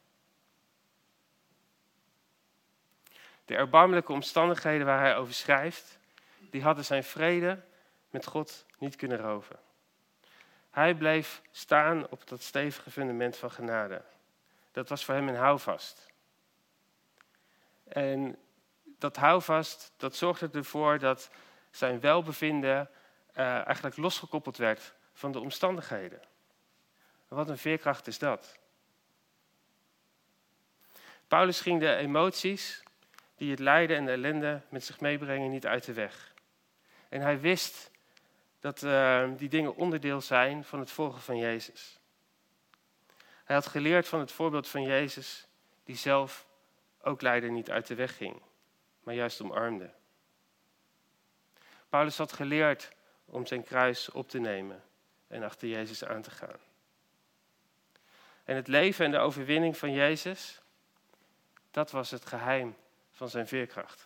De 3.45 3.55
erbarmelijke 3.55 4.13
omstandigheden 4.13 4.87
waar 4.87 5.01
hij 5.01 5.17
over 5.17 5.35
schrijft, 5.35 5.99
die 6.39 6.63
hadden 6.63 6.85
zijn 6.85 7.05
vrede 7.05 7.63
met 8.13 8.27
God 8.27 8.67
niet 8.79 8.97
kunnen 8.97 9.19
roven. 9.19 9.59
Hij 10.71 10.95
bleef 10.95 11.43
staan 11.51 12.09
op 12.09 12.29
dat 12.29 12.43
stevige 12.43 12.91
fundament 12.91 13.37
van 13.37 13.51
genade. 13.51 14.03
Dat 14.73 14.89
was 14.89 15.05
voor 15.05 15.15
hem 15.15 15.29
een 15.29 15.35
houvast. 15.37 16.11
En 17.85 18.39
dat 18.85 19.17
houvast, 19.17 19.93
dat 19.97 20.17
zorgde 20.17 20.49
ervoor 20.53 20.99
dat 20.99 21.31
zijn 21.71 22.01
welbevinden 22.01 22.91
uh, 23.37 23.67
eigenlijk 23.67 23.97
losgekoppeld 23.97 24.57
werd 24.57 24.95
van 25.13 25.33
de 25.33 25.41
omstandigheden. 25.41 26.21
Wat 27.29 27.49
een 27.49 27.59
veerkracht 27.59 28.07
is 28.07 28.19
dat. 28.19 28.59
Paulus 31.29 31.61
ging 31.61 31.81
de 31.81 31.95
emoties 31.95 32.83
die 33.37 33.51
het 33.51 33.59
lijden 33.59 33.97
en 33.97 34.05
de 34.05 34.11
ellende 34.11 34.61
met 34.69 34.85
zich 34.85 35.01
meebrengen 35.01 35.51
niet 35.51 35.67
uit 35.67 35.85
de 35.85 35.93
weg. 35.93 36.35
En 37.09 37.21
hij 37.21 37.41
wist 37.41 37.91
dat 38.63 38.83
uh, 38.83 39.29
die 39.37 39.49
dingen 39.49 39.77
onderdeel 39.77 40.21
zijn 40.21 40.65
van 40.65 40.79
het 40.79 40.91
volgen 40.91 41.21
van 41.21 41.37
Jezus. 41.37 41.99
Hij 43.45 43.57
had 43.57 43.67
geleerd 43.67 44.09
van 44.09 44.21
het 44.21 44.33
voorbeeld 44.33 44.69
van 44.69 44.83
Jezus, 44.83 45.47
die 45.85 45.97
zelf 45.97 46.47
ook 47.01 47.23
lijden 47.23 47.53
niet 47.53 47.71
uit 47.71 47.87
de 47.87 47.95
weg 47.95 48.17
ging, 48.17 48.43
maar 49.03 49.15
juist 49.15 49.41
omarmde. 49.41 49.91
Paulus 51.89 52.19
had 52.19 52.33
geleerd 52.33 52.93
om 53.25 53.47
zijn 53.47 53.65
kruis 53.65 54.11
op 54.11 54.29
te 54.29 54.39
nemen 54.39 54.83
en 55.27 55.43
achter 55.43 55.69
Jezus 55.69 56.05
aan 56.05 56.23
te 56.23 56.31
gaan. 56.31 56.61
En 58.45 58.57
het 58.57 58.69
leven 58.69 59.05
en 59.05 59.11
de 59.11 59.19
overwinning 59.19 59.77
van 59.77 59.93
Jezus, 59.93 60.61
dat 61.71 61.91
was 61.91 62.11
het 62.11 62.27
geheim 62.27 62.77
van 63.13 63.29
zijn 63.29 63.49
veerkracht. 63.49 64.05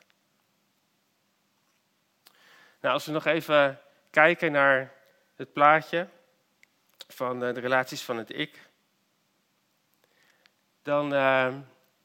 Nou, 2.80 2.94
als 2.94 3.06
we 3.06 3.12
nog 3.12 3.24
even 3.24 3.80
kijken 4.16 4.52
naar 4.52 4.92
het 5.34 5.52
plaatje 5.52 6.08
van 7.08 7.40
de 7.40 7.50
relaties 7.50 8.02
van 8.02 8.16
het 8.16 8.38
ik, 8.38 8.68
dan 10.82 11.12
uh, 11.12 11.54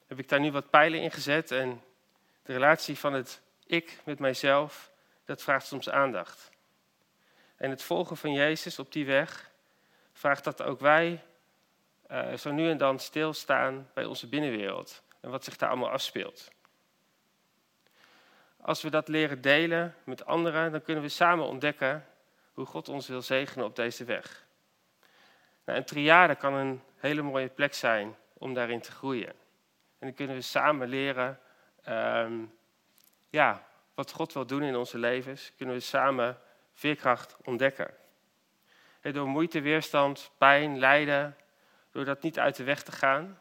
heb 0.08 0.20
ik 0.20 0.30
daar 0.30 0.40
nu 0.40 0.52
wat 0.52 0.70
pijlen 0.70 1.02
in 1.02 1.12
gezet. 1.12 1.52
En 1.52 1.84
de 2.44 2.54
relatie 2.54 2.98
van 2.98 3.14
het 3.14 3.42
ik 3.66 4.00
met 4.04 4.20
mijzelf, 4.20 4.92
dat 5.26 5.42
vraagt 5.42 5.66
soms 5.66 5.90
aandacht. 5.90 6.50
En 7.56 7.70
het 7.70 7.84
volgen 7.84 8.18
van 8.18 8.34
Jezus 8.34 8.80
op 8.80 8.92
die 8.92 9.06
weg 9.06 9.52
vraagt 10.14 10.44
dat 10.44 10.62
ook 10.62 10.80
wij 10.80 11.24
uh, 12.12 12.34
zo 12.34 12.52
nu 12.52 12.70
en 12.70 12.78
dan 12.78 13.00
stilstaan 13.00 13.90
bij 13.94 14.06
onze 14.06 14.28
binnenwereld 14.28 15.04
en 15.20 15.30
wat 15.30 15.44
zich 15.44 15.58
daar 15.58 15.70
allemaal 15.70 15.92
afspeelt. 15.92 16.52
Als 18.62 18.82
we 18.82 18.90
dat 18.90 19.08
leren 19.08 19.42
delen 19.42 19.96
met 20.04 20.26
anderen, 20.26 20.72
dan 20.72 20.82
kunnen 20.82 21.04
we 21.04 21.10
samen 21.10 21.46
ontdekken 21.46 22.06
hoe 22.54 22.66
God 22.66 22.90
ons 22.90 23.08
wil 23.08 23.22
zegenen 23.22 23.66
op 23.66 23.76
deze 23.76 24.04
weg. 24.04 24.46
Nou, 25.66 25.78
een 25.78 25.86
triade 25.86 26.36
kan 26.36 26.54
een 26.54 26.82
hele 26.96 27.22
mooie 27.22 27.48
plek 27.48 27.74
zijn 27.74 28.16
om 28.34 28.54
daarin 28.54 28.82
te 28.82 28.92
groeien. 28.92 29.30
En 30.00 30.08
dan 30.08 30.14
kunnen 30.14 30.36
we 30.36 30.42
samen 30.42 30.88
leren 30.88 31.40
um, 31.90 32.54
ja, 33.30 33.68
wat 33.94 34.12
God 34.12 34.34
wil 34.34 34.46
doen 34.46 34.64
in 34.64 34.76
onze 34.76 34.98
levens. 34.98 35.52
Kunnen 35.58 35.76
we 35.76 35.82
samen 35.82 36.38
veerkracht 36.74 37.38
ontdekken. 37.44 37.94
door 39.02 39.28
moeite, 39.28 39.62
weerstand, 39.62 40.32
pijn, 40.38 40.80
lijden, 40.80 41.38
door 41.92 42.06
dat 42.06 42.22
niet 42.22 42.40
uit 42.40 42.56
de 42.56 42.64
weg 42.64 42.84
te 42.84 42.92
gaan, 42.92 43.40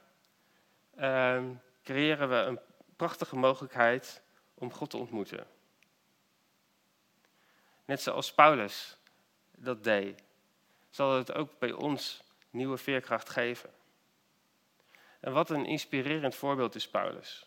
um, 1.00 1.61
creëren 1.83 2.28
we 2.28 2.35
een 2.35 2.61
prachtige 2.96 3.37
mogelijkheid 3.37 4.22
om 4.60 4.72
God 4.72 4.90
te 4.90 4.96
ontmoeten. 4.96 5.46
Net 7.84 8.02
zoals 8.02 8.32
Paulus 8.32 8.96
dat 9.50 9.84
deed, 9.84 10.22
zal 10.90 11.16
het 11.16 11.32
ook 11.32 11.58
bij 11.58 11.72
ons 11.72 12.22
nieuwe 12.50 12.76
veerkracht 12.76 13.28
geven. 13.28 13.70
En 15.20 15.32
wat 15.32 15.50
een 15.50 15.66
inspirerend 15.66 16.34
voorbeeld 16.34 16.74
is 16.74 16.88
Paulus. 16.88 17.46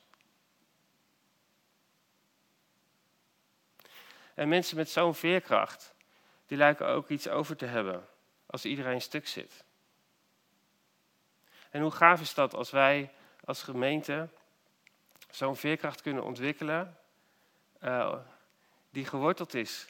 En 4.34 4.50
mensen 4.50 4.78
met 4.78 4.90
zo'n 4.90 5.16
veerkracht, 5.16 5.96
die 6.46 6.58
lijken 6.58 6.88
ook 6.88 7.10
iets 7.10 7.28
over 7.28 7.56
te 7.56 7.66
hebben 7.66 8.08
als 8.46 8.66
iedereen 8.66 9.02
stuk 9.02 9.28
zit. 9.28 9.64
En 11.70 11.82
hoe 11.82 11.92
gaaf 11.92 12.22
is 12.22 12.34
dat 12.34 12.54
als 12.54 12.72
wij 12.72 13.12
als 13.46 13.64
gemeente 13.64 14.30
zo'n 15.30 15.56
veerkracht 15.56 16.02
kunnen 16.02 16.24
ontwikkelen, 16.24 16.98
uh, 17.84 18.16
die 18.90 19.06
geworteld 19.06 19.54
is 19.54 19.88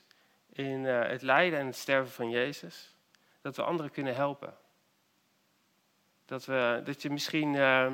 in 0.49 0.83
uh, 0.83 1.07
het 1.07 1.21
lijden 1.21 1.59
en 1.59 1.65
het 1.65 1.75
sterven 1.75 2.11
van 2.11 2.29
Jezus, 2.29 2.95
dat 3.41 3.55
we 3.55 3.63
anderen 3.63 3.91
kunnen 3.91 4.15
helpen. 4.15 4.57
Dat, 6.25 6.45
we, 6.45 6.81
dat 6.83 7.01
je 7.01 7.09
misschien 7.09 7.53
uh, 7.53 7.93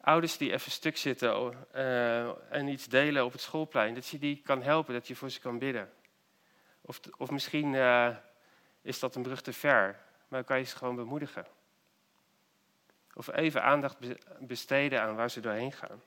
ouders 0.00 0.36
die 0.36 0.52
even 0.52 0.70
stuk 0.70 0.96
zitten 0.96 1.56
uh, 1.74 2.52
en 2.52 2.68
iets 2.68 2.86
delen 2.86 3.24
op 3.24 3.32
het 3.32 3.40
schoolplein, 3.40 3.94
dat 3.94 4.06
je 4.06 4.18
die 4.18 4.42
kan 4.44 4.62
helpen, 4.62 4.94
dat 4.94 5.08
je 5.08 5.16
voor 5.16 5.30
ze 5.30 5.40
kan 5.40 5.58
bidden. 5.58 5.92
Of, 6.80 7.00
of 7.16 7.30
misschien 7.30 7.74
is 8.82 8.98
dat 8.98 9.14
een 9.14 9.22
brug 9.22 9.40
te 9.40 9.52
ver, 9.52 10.00
maar 10.28 10.44
kan 10.44 10.58
je 10.58 10.64
ze 10.64 10.76
gewoon 10.76 10.96
bemoedigen. 10.96 11.46
Of 13.14 13.32
even 13.32 13.62
aandacht 13.62 13.96
besteden 14.40 15.02
aan 15.02 15.16
waar 15.16 15.30
ze 15.30 15.40
doorheen 15.40 15.72
gaan. 15.72 16.02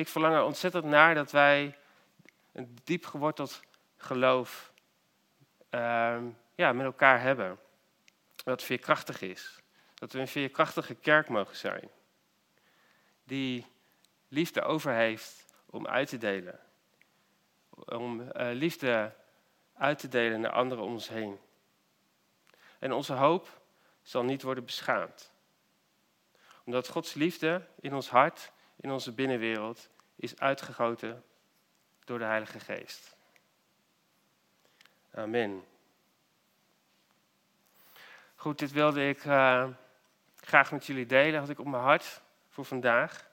Ik 0.00 0.08
verlang 0.08 0.34
er 0.34 0.42
ontzettend 0.42 0.84
naar 0.84 1.14
dat 1.14 1.30
wij 1.30 1.78
een 2.52 2.78
diep 2.84 3.06
geworteld 3.06 3.60
geloof 3.96 4.72
uh, 5.70 6.22
ja, 6.54 6.72
met 6.72 6.86
elkaar 6.86 7.20
hebben. 7.20 7.58
Dat 8.44 8.62
veerkrachtig 8.62 9.20
is. 9.20 9.58
Dat 9.94 10.12
we 10.12 10.18
een 10.18 10.28
veerkrachtige 10.28 10.94
kerk 10.94 11.28
mogen 11.28 11.56
zijn. 11.56 11.90
Die 13.24 13.66
liefde 14.28 14.62
over 14.62 14.92
heeft 14.92 15.44
om 15.66 15.86
uit 15.86 16.08
te 16.08 16.18
delen. 16.18 16.60
Om 17.70 18.20
uh, 18.20 18.28
liefde 18.34 19.14
uit 19.74 19.98
te 19.98 20.08
delen 20.08 20.40
naar 20.40 20.52
anderen 20.52 20.84
om 20.84 20.92
ons 20.92 21.08
heen. 21.08 21.38
En 22.78 22.92
onze 22.92 23.12
hoop 23.12 23.60
zal 24.02 24.22
niet 24.22 24.42
worden 24.42 24.64
beschaamd. 24.64 25.32
Omdat 26.64 26.88
Gods 26.88 27.14
liefde 27.14 27.66
in 27.80 27.94
ons 27.94 28.08
hart, 28.08 28.52
in 28.80 28.90
onze 28.90 29.12
binnenwereld, 29.12 29.88
is 30.16 30.38
uitgegoten 30.38 31.24
door 32.04 32.18
de 32.18 32.24
Heilige 32.24 32.60
Geest. 32.60 33.16
Amen. 35.14 35.64
Goed, 38.34 38.58
dit 38.58 38.72
wilde 38.72 39.08
ik 39.08 39.24
uh, 39.24 39.68
graag 40.36 40.72
met 40.72 40.86
jullie 40.86 41.06
delen. 41.06 41.40
Had 41.40 41.48
ik 41.48 41.58
op 41.58 41.66
mijn 41.66 41.82
hart 41.82 42.20
voor 42.48 42.64
vandaag. 42.64 43.30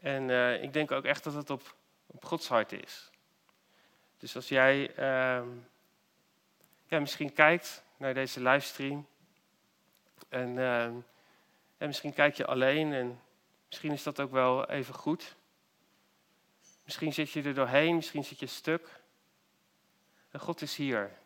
En 0.00 0.28
uh, 0.28 0.62
ik 0.62 0.72
denk 0.72 0.90
ook 0.90 1.04
echt 1.04 1.24
dat 1.24 1.34
het 1.34 1.50
op, 1.50 1.74
op 2.06 2.24
Gods 2.24 2.48
hart 2.48 2.72
is. 2.72 3.10
Dus 4.18 4.36
als 4.36 4.48
jij 4.48 4.90
uh, 4.90 5.46
ja, 6.86 6.98
misschien 7.00 7.32
kijkt 7.32 7.82
naar 7.96 8.14
deze 8.14 8.42
livestream. 8.42 9.06
En, 10.28 10.58
en 10.58 11.86
misschien 11.86 12.12
kijk 12.12 12.34
je 12.34 12.46
alleen 12.46 12.92
en 12.92 13.20
misschien 13.68 13.92
is 13.92 14.02
dat 14.02 14.20
ook 14.20 14.30
wel 14.30 14.68
even 14.68 14.94
goed. 14.94 15.36
Misschien 16.84 17.12
zit 17.12 17.30
je 17.30 17.42
er 17.42 17.54
doorheen, 17.54 17.94
misschien 17.94 18.24
zit 18.24 18.38
je 18.38 18.46
stuk. 18.46 19.00
En 20.30 20.40
God 20.40 20.60
is 20.60 20.76
hier. 20.76 21.18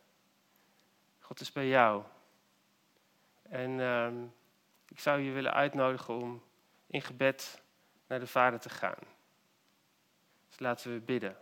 God 1.18 1.40
is 1.40 1.52
bij 1.52 1.68
jou. 1.68 2.04
En 3.42 3.70
uh, 3.70 4.12
ik 4.88 5.00
zou 5.00 5.20
je 5.20 5.30
willen 5.30 5.52
uitnodigen 5.52 6.14
om 6.14 6.42
in 6.86 7.02
gebed 7.02 7.62
naar 8.06 8.20
de 8.20 8.26
Vader 8.26 8.60
te 8.60 8.70
gaan. 8.70 8.98
Dus 10.48 10.58
laten 10.58 10.92
we 10.92 11.00
bidden. 11.00 11.36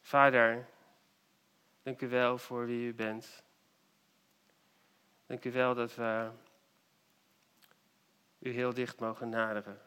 Vader, 0.00 0.68
dank 1.82 2.00
u 2.00 2.08
wel 2.08 2.38
voor 2.38 2.66
wie 2.66 2.86
u 2.86 2.94
bent. 2.94 3.42
Dank 5.26 5.44
u 5.44 5.52
wel 5.52 5.74
dat 5.74 5.94
we 5.94 6.30
u 8.42 8.50
heel 8.50 8.74
dicht 8.74 9.00
mogen 9.00 9.28
naderen. 9.28 9.80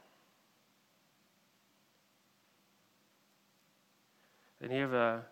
En 4.57 4.69
Heer, 4.69 4.89
we 4.89 5.23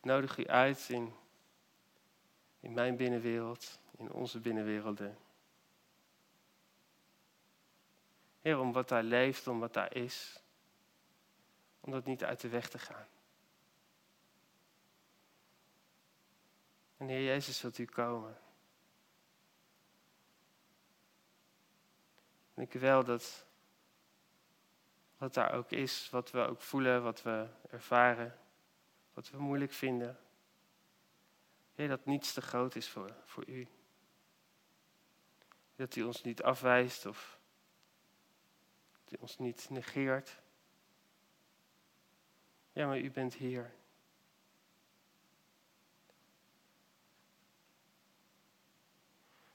nodigen 0.00 0.42
u 0.42 0.46
uit 0.46 0.88
in, 0.88 1.14
in 2.60 2.72
mijn 2.72 2.96
binnenwereld, 2.96 3.78
in 3.96 4.12
onze 4.12 4.40
binnenwerelden. 4.40 5.18
Heer, 8.40 8.58
om 8.58 8.72
wat 8.72 8.88
daar 8.88 9.02
leeft, 9.02 9.46
om 9.46 9.60
wat 9.60 9.72
daar 9.72 9.94
is, 9.94 10.42
om 11.80 11.92
dat 11.92 12.04
niet 12.04 12.24
uit 12.24 12.40
de 12.40 12.48
weg 12.48 12.68
te 12.68 12.78
gaan. 12.78 13.06
En 16.96 17.08
Heer 17.08 17.24
Jezus, 17.24 17.62
wilt 17.62 17.78
u 17.78 17.84
komen. 17.84 18.45
Ik 22.56 22.72
wel 22.72 23.04
dat 23.04 23.46
wat 25.16 25.34
daar 25.34 25.52
ook 25.52 25.70
is, 25.70 26.10
wat 26.10 26.30
we 26.30 26.38
ook 26.38 26.60
voelen, 26.60 27.02
wat 27.02 27.22
we 27.22 27.46
ervaren, 27.70 28.38
wat 29.14 29.30
we 29.30 29.38
moeilijk 29.38 29.72
vinden. 29.72 30.18
Dat 31.74 32.04
niets 32.04 32.32
te 32.32 32.40
groot 32.40 32.74
is 32.74 32.88
voor, 32.88 33.14
voor 33.24 33.48
u. 33.48 33.68
Dat 35.76 35.96
u 35.96 36.02
ons 36.02 36.22
niet 36.22 36.42
afwijst 36.42 37.06
of 37.06 37.38
dat 39.04 39.18
u 39.18 39.22
ons 39.22 39.38
niet 39.38 39.70
negeert. 39.70 40.40
Ja, 42.72 42.86
maar 42.86 42.98
u 42.98 43.10
bent 43.10 43.34
hier. 43.34 43.74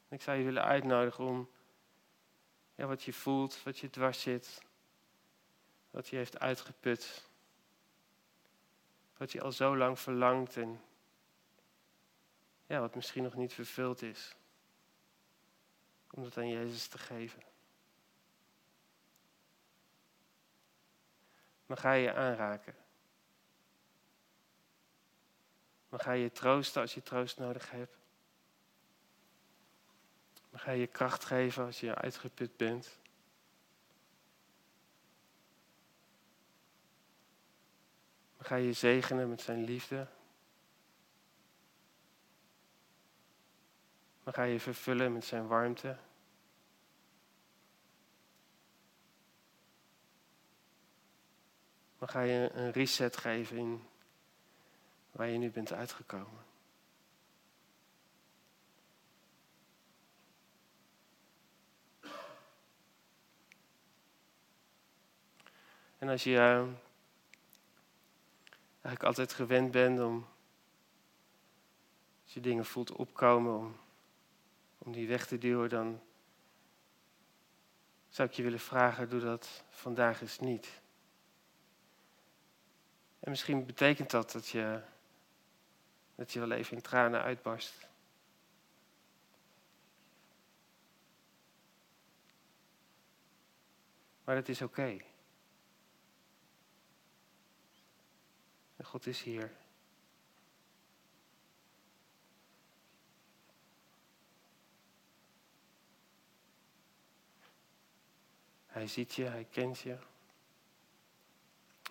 Ik 0.09 0.21
zou 0.21 0.37
je 0.37 0.43
willen 0.43 0.63
uitnodigen 0.63 1.25
om 1.25 1.49
wat 2.87 3.03
je 3.03 3.13
voelt, 3.13 3.63
wat 3.63 3.77
je 3.77 3.89
dwars 3.89 4.21
zit, 4.21 4.61
wat 5.89 6.07
je 6.07 6.15
heeft 6.15 6.39
uitgeput. 6.39 7.29
Wat 9.17 9.31
je 9.31 9.41
al 9.41 9.51
zo 9.51 9.77
lang 9.77 9.99
verlangt 9.99 10.57
en 10.57 10.81
ja, 12.65 12.79
wat 12.79 12.95
misschien 12.95 13.23
nog 13.23 13.35
niet 13.35 13.53
vervuld 13.53 14.01
is. 14.01 14.35
Om 16.11 16.23
het 16.23 16.37
aan 16.37 16.49
Jezus 16.49 16.87
te 16.87 16.97
geven. 16.97 17.43
mag 21.71 21.81
Hij 21.81 22.01
je 22.01 22.13
aanraken. 22.13 22.75
Mag 25.89 26.03
Hij 26.03 26.19
je 26.19 26.31
troosten 26.31 26.81
als 26.81 26.93
je 26.93 27.01
troost 27.01 27.37
nodig 27.37 27.71
hebt. 27.71 28.00
Hij 30.63 30.77
je 30.77 30.87
kracht 30.87 31.25
geven 31.25 31.65
als 31.65 31.79
je 31.79 31.95
uitgeput 31.95 32.57
bent. 32.57 32.99
Mag 38.37 38.49
Hij 38.49 38.61
je 38.61 38.73
zegenen 38.73 39.29
met 39.29 39.41
zijn 39.41 39.63
liefde. 39.63 40.07
Mag 44.23 44.35
Hij 44.35 44.51
je 44.51 44.59
vervullen 44.59 45.13
met 45.13 45.25
zijn 45.25 45.47
warmte. 45.47 45.97
Mag 51.97 52.13
Hij 52.13 52.27
je 52.27 52.51
een 52.53 52.71
reset 52.71 53.17
geven 53.17 53.57
in 53.57 53.87
waar 55.11 55.27
je 55.27 55.37
nu 55.37 55.49
bent 55.49 55.73
uitgekomen. 55.73 56.50
En 66.01 66.09
als 66.09 66.23
je 66.23 66.31
uh, 66.31 66.63
eigenlijk 68.71 69.03
altijd 69.03 69.33
gewend 69.33 69.71
bent 69.71 69.99
om, 69.99 70.27
als 72.23 72.33
je 72.33 72.39
dingen 72.39 72.65
voelt 72.65 72.91
opkomen, 72.91 73.57
om, 73.57 73.75
om 74.77 74.91
die 74.91 75.07
weg 75.07 75.27
te 75.27 75.37
duwen, 75.37 75.69
dan 75.69 76.01
zou 78.09 78.29
ik 78.29 78.33
je 78.33 78.43
willen 78.43 78.59
vragen, 78.59 79.09
doe 79.09 79.19
dat 79.19 79.63
vandaag 79.69 80.21
eens 80.21 80.39
niet. 80.39 80.81
En 83.19 83.29
misschien 83.29 83.65
betekent 83.65 84.11
dat 84.11 84.31
dat 84.31 84.47
je, 84.47 84.81
dat 86.15 86.31
je 86.33 86.39
wel 86.39 86.51
even 86.51 86.75
in 86.75 86.81
tranen 86.81 87.21
uitbarst. 87.21 87.87
Maar 94.23 94.35
het 94.35 94.49
is 94.49 94.61
oké. 94.61 95.09
God 98.83 99.05
is 99.05 99.21
hier. 99.21 99.51
Hij 108.65 108.87
ziet 108.87 109.13
je, 109.13 109.23
hij 109.23 109.47
kent 109.51 109.79
je. 109.79 109.97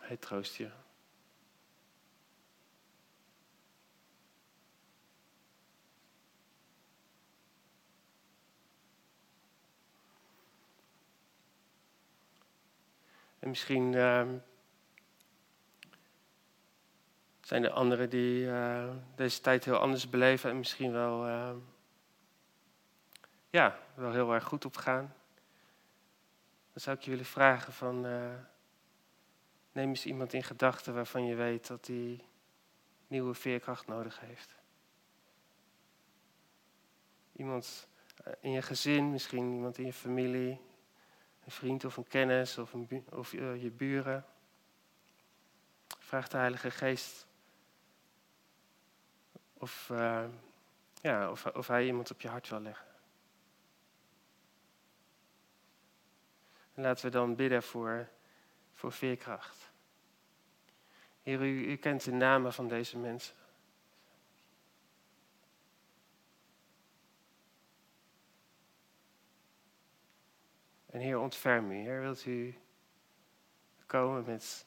Hij 0.00 0.16
troost 0.16 0.54
je. 0.54 0.70
En 13.38 13.48
misschien 13.48 13.92
uh, 13.92 14.28
zijn 17.50 17.64
er 17.64 17.70
anderen 17.70 18.10
die 18.10 18.44
uh, 18.44 18.90
deze 19.14 19.40
tijd 19.40 19.64
heel 19.64 19.78
anders 19.78 20.10
beleven 20.10 20.50
en 20.50 20.58
misschien 20.58 20.92
wel, 20.92 21.26
uh, 21.26 21.50
ja, 23.50 23.78
wel 23.94 24.12
heel 24.12 24.32
erg 24.32 24.44
goed 24.44 24.64
opgaan. 24.64 25.14
Dan 26.72 26.82
zou 26.82 26.96
ik 26.96 27.02
je 27.02 27.10
willen 27.10 27.24
vragen 27.24 27.72
van, 27.72 28.06
eh, 28.06 28.34
neem 29.72 29.88
eens 29.88 30.06
iemand 30.06 30.32
in 30.32 30.42
gedachten 30.42 30.94
waarvan 30.94 31.24
je 31.24 31.34
weet 31.34 31.66
dat 31.66 31.84
die 31.84 32.24
nieuwe 33.06 33.34
veerkracht 33.34 33.86
nodig 33.86 34.20
heeft. 34.20 34.54
Iemand 37.32 37.88
in 38.40 38.50
je 38.50 38.62
gezin, 38.62 39.10
misschien 39.10 39.52
iemand 39.52 39.78
in 39.78 39.86
je 39.86 39.92
familie, 39.92 40.60
een 41.44 41.52
vriend 41.52 41.84
of 41.84 41.96
een 41.96 42.08
kennis 42.08 42.58
of, 42.58 42.72
een 42.72 43.04
of 43.10 43.32
je 43.32 43.70
buren. 43.76 44.24
Vraag 45.98 46.28
de 46.28 46.36
Heilige 46.36 46.70
Geest 46.70 47.28
of, 49.60 49.88
uh, 49.92 50.24
ja, 51.00 51.30
of, 51.30 51.46
of 51.46 51.66
Hij 51.66 51.86
iemand 51.86 52.10
op 52.10 52.20
je 52.20 52.28
hart 52.28 52.48
wil 52.48 52.60
leggen. 52.60 52.86
En 56.74 56.82
laten 56.82 57.04
we 57.04 57.10
dan 57.10 57.36
bidden 57.36 57.62
voor, 57.62 58.08
voor 58.74 58.92
veerkracht. 58.92 59.70
Heer, 61.22 61.42
u, 61.42 61.70
u 61.70 61.76
kent 61.76 62.04
de 62.04 62.12
namen 62.12 62.52
van 62.52 62.68
deze 62.68 62.98
mensen. 62.98 63.34
En 70.86 71.00
Heer, 71.00 71.18
ontferm 71.18 71.70
u. 71.70 71.74
Heer, 71.74 72.00
wilt 72.00 72.24
u 72.24 72.58
komen 73.86 74.24
met 74.24 74.66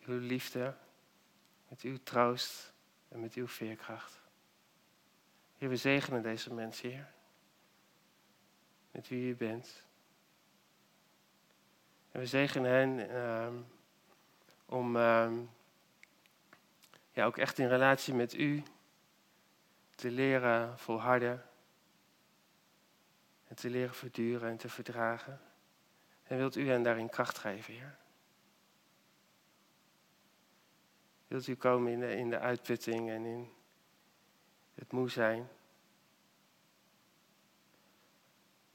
uw 0.00 0.18
liefde, 0.18 0.74
met 1.68 1.80
uw 1.80 1.98
troost 2.02 2.76
en 3.08 3.20
met 3.20 3.34
uw 3.34 3.48
veerkracht. 3.48 4.20
Heer, 5.58 5.68
we 5.68 5.76
zegenen 5.76 6.22
deze 6.22 6.54
mensen, 6.54 6.90
Heer. 6.90 7.12
Met 8.90 9.08
wie 9.08 9.30
u 9.30 9.36
bent. 9.36 9.84
En 12.10 12.20
we 12.20 12.26
zegenen 12.26 12.70
hen 12.70 13.10
uh, 13.10 13.60
om 14.64 14.96
uh, 14.96 15.32
ja, 17.12 17.24
ook 17.24 17.36
echt 17.36 17.58
in 17.58 17.68
relatie 17.68 18.14
met 18.14 18.34
u 18.34 18.62
te 19.94 20.10
leren 20.10 20.78
volharden 20.78 21.44
en 23.48 23.56
te 23.56 23.70
leren 23.70 23.94
verduren 23.94 24.50
en 24.50 24.56
te 24.56 24.68
verdragen. 24.68 25.40
En 26.22 26.36
wilt 26.36 26.56
u 26.56 26.68
hen 26.68 26.82
daarin 26.82 27.08
kracht 27.08 27.38
geven, 27.38 27.74
Heer? 27.74 27.98
Wilt 31.28 31.46
u 31.46 31.54
komen 31.54 31.92
in 31.92 32.00
de, 32.00 32.14
in 32.16 32.30
de 32.30 32.38
uitputting 32.38 33.10
en 33.10 33.24
in 33.24 33.52
het 34.74 34.92
moe 34.92 35.10
zijn? 35.10 35.48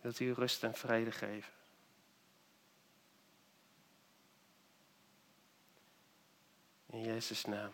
Wilt 0.02 0.20
u 0.20 0.32
rust 0.34 0.64
en 0.64 0.74
vrede 0.74 1.12
geven? 1.12 1.54
In 6.86 7.02
Jezus' 7.02 7.46
naam. 7.46 7.72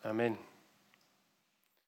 Amen. 0.00 0.38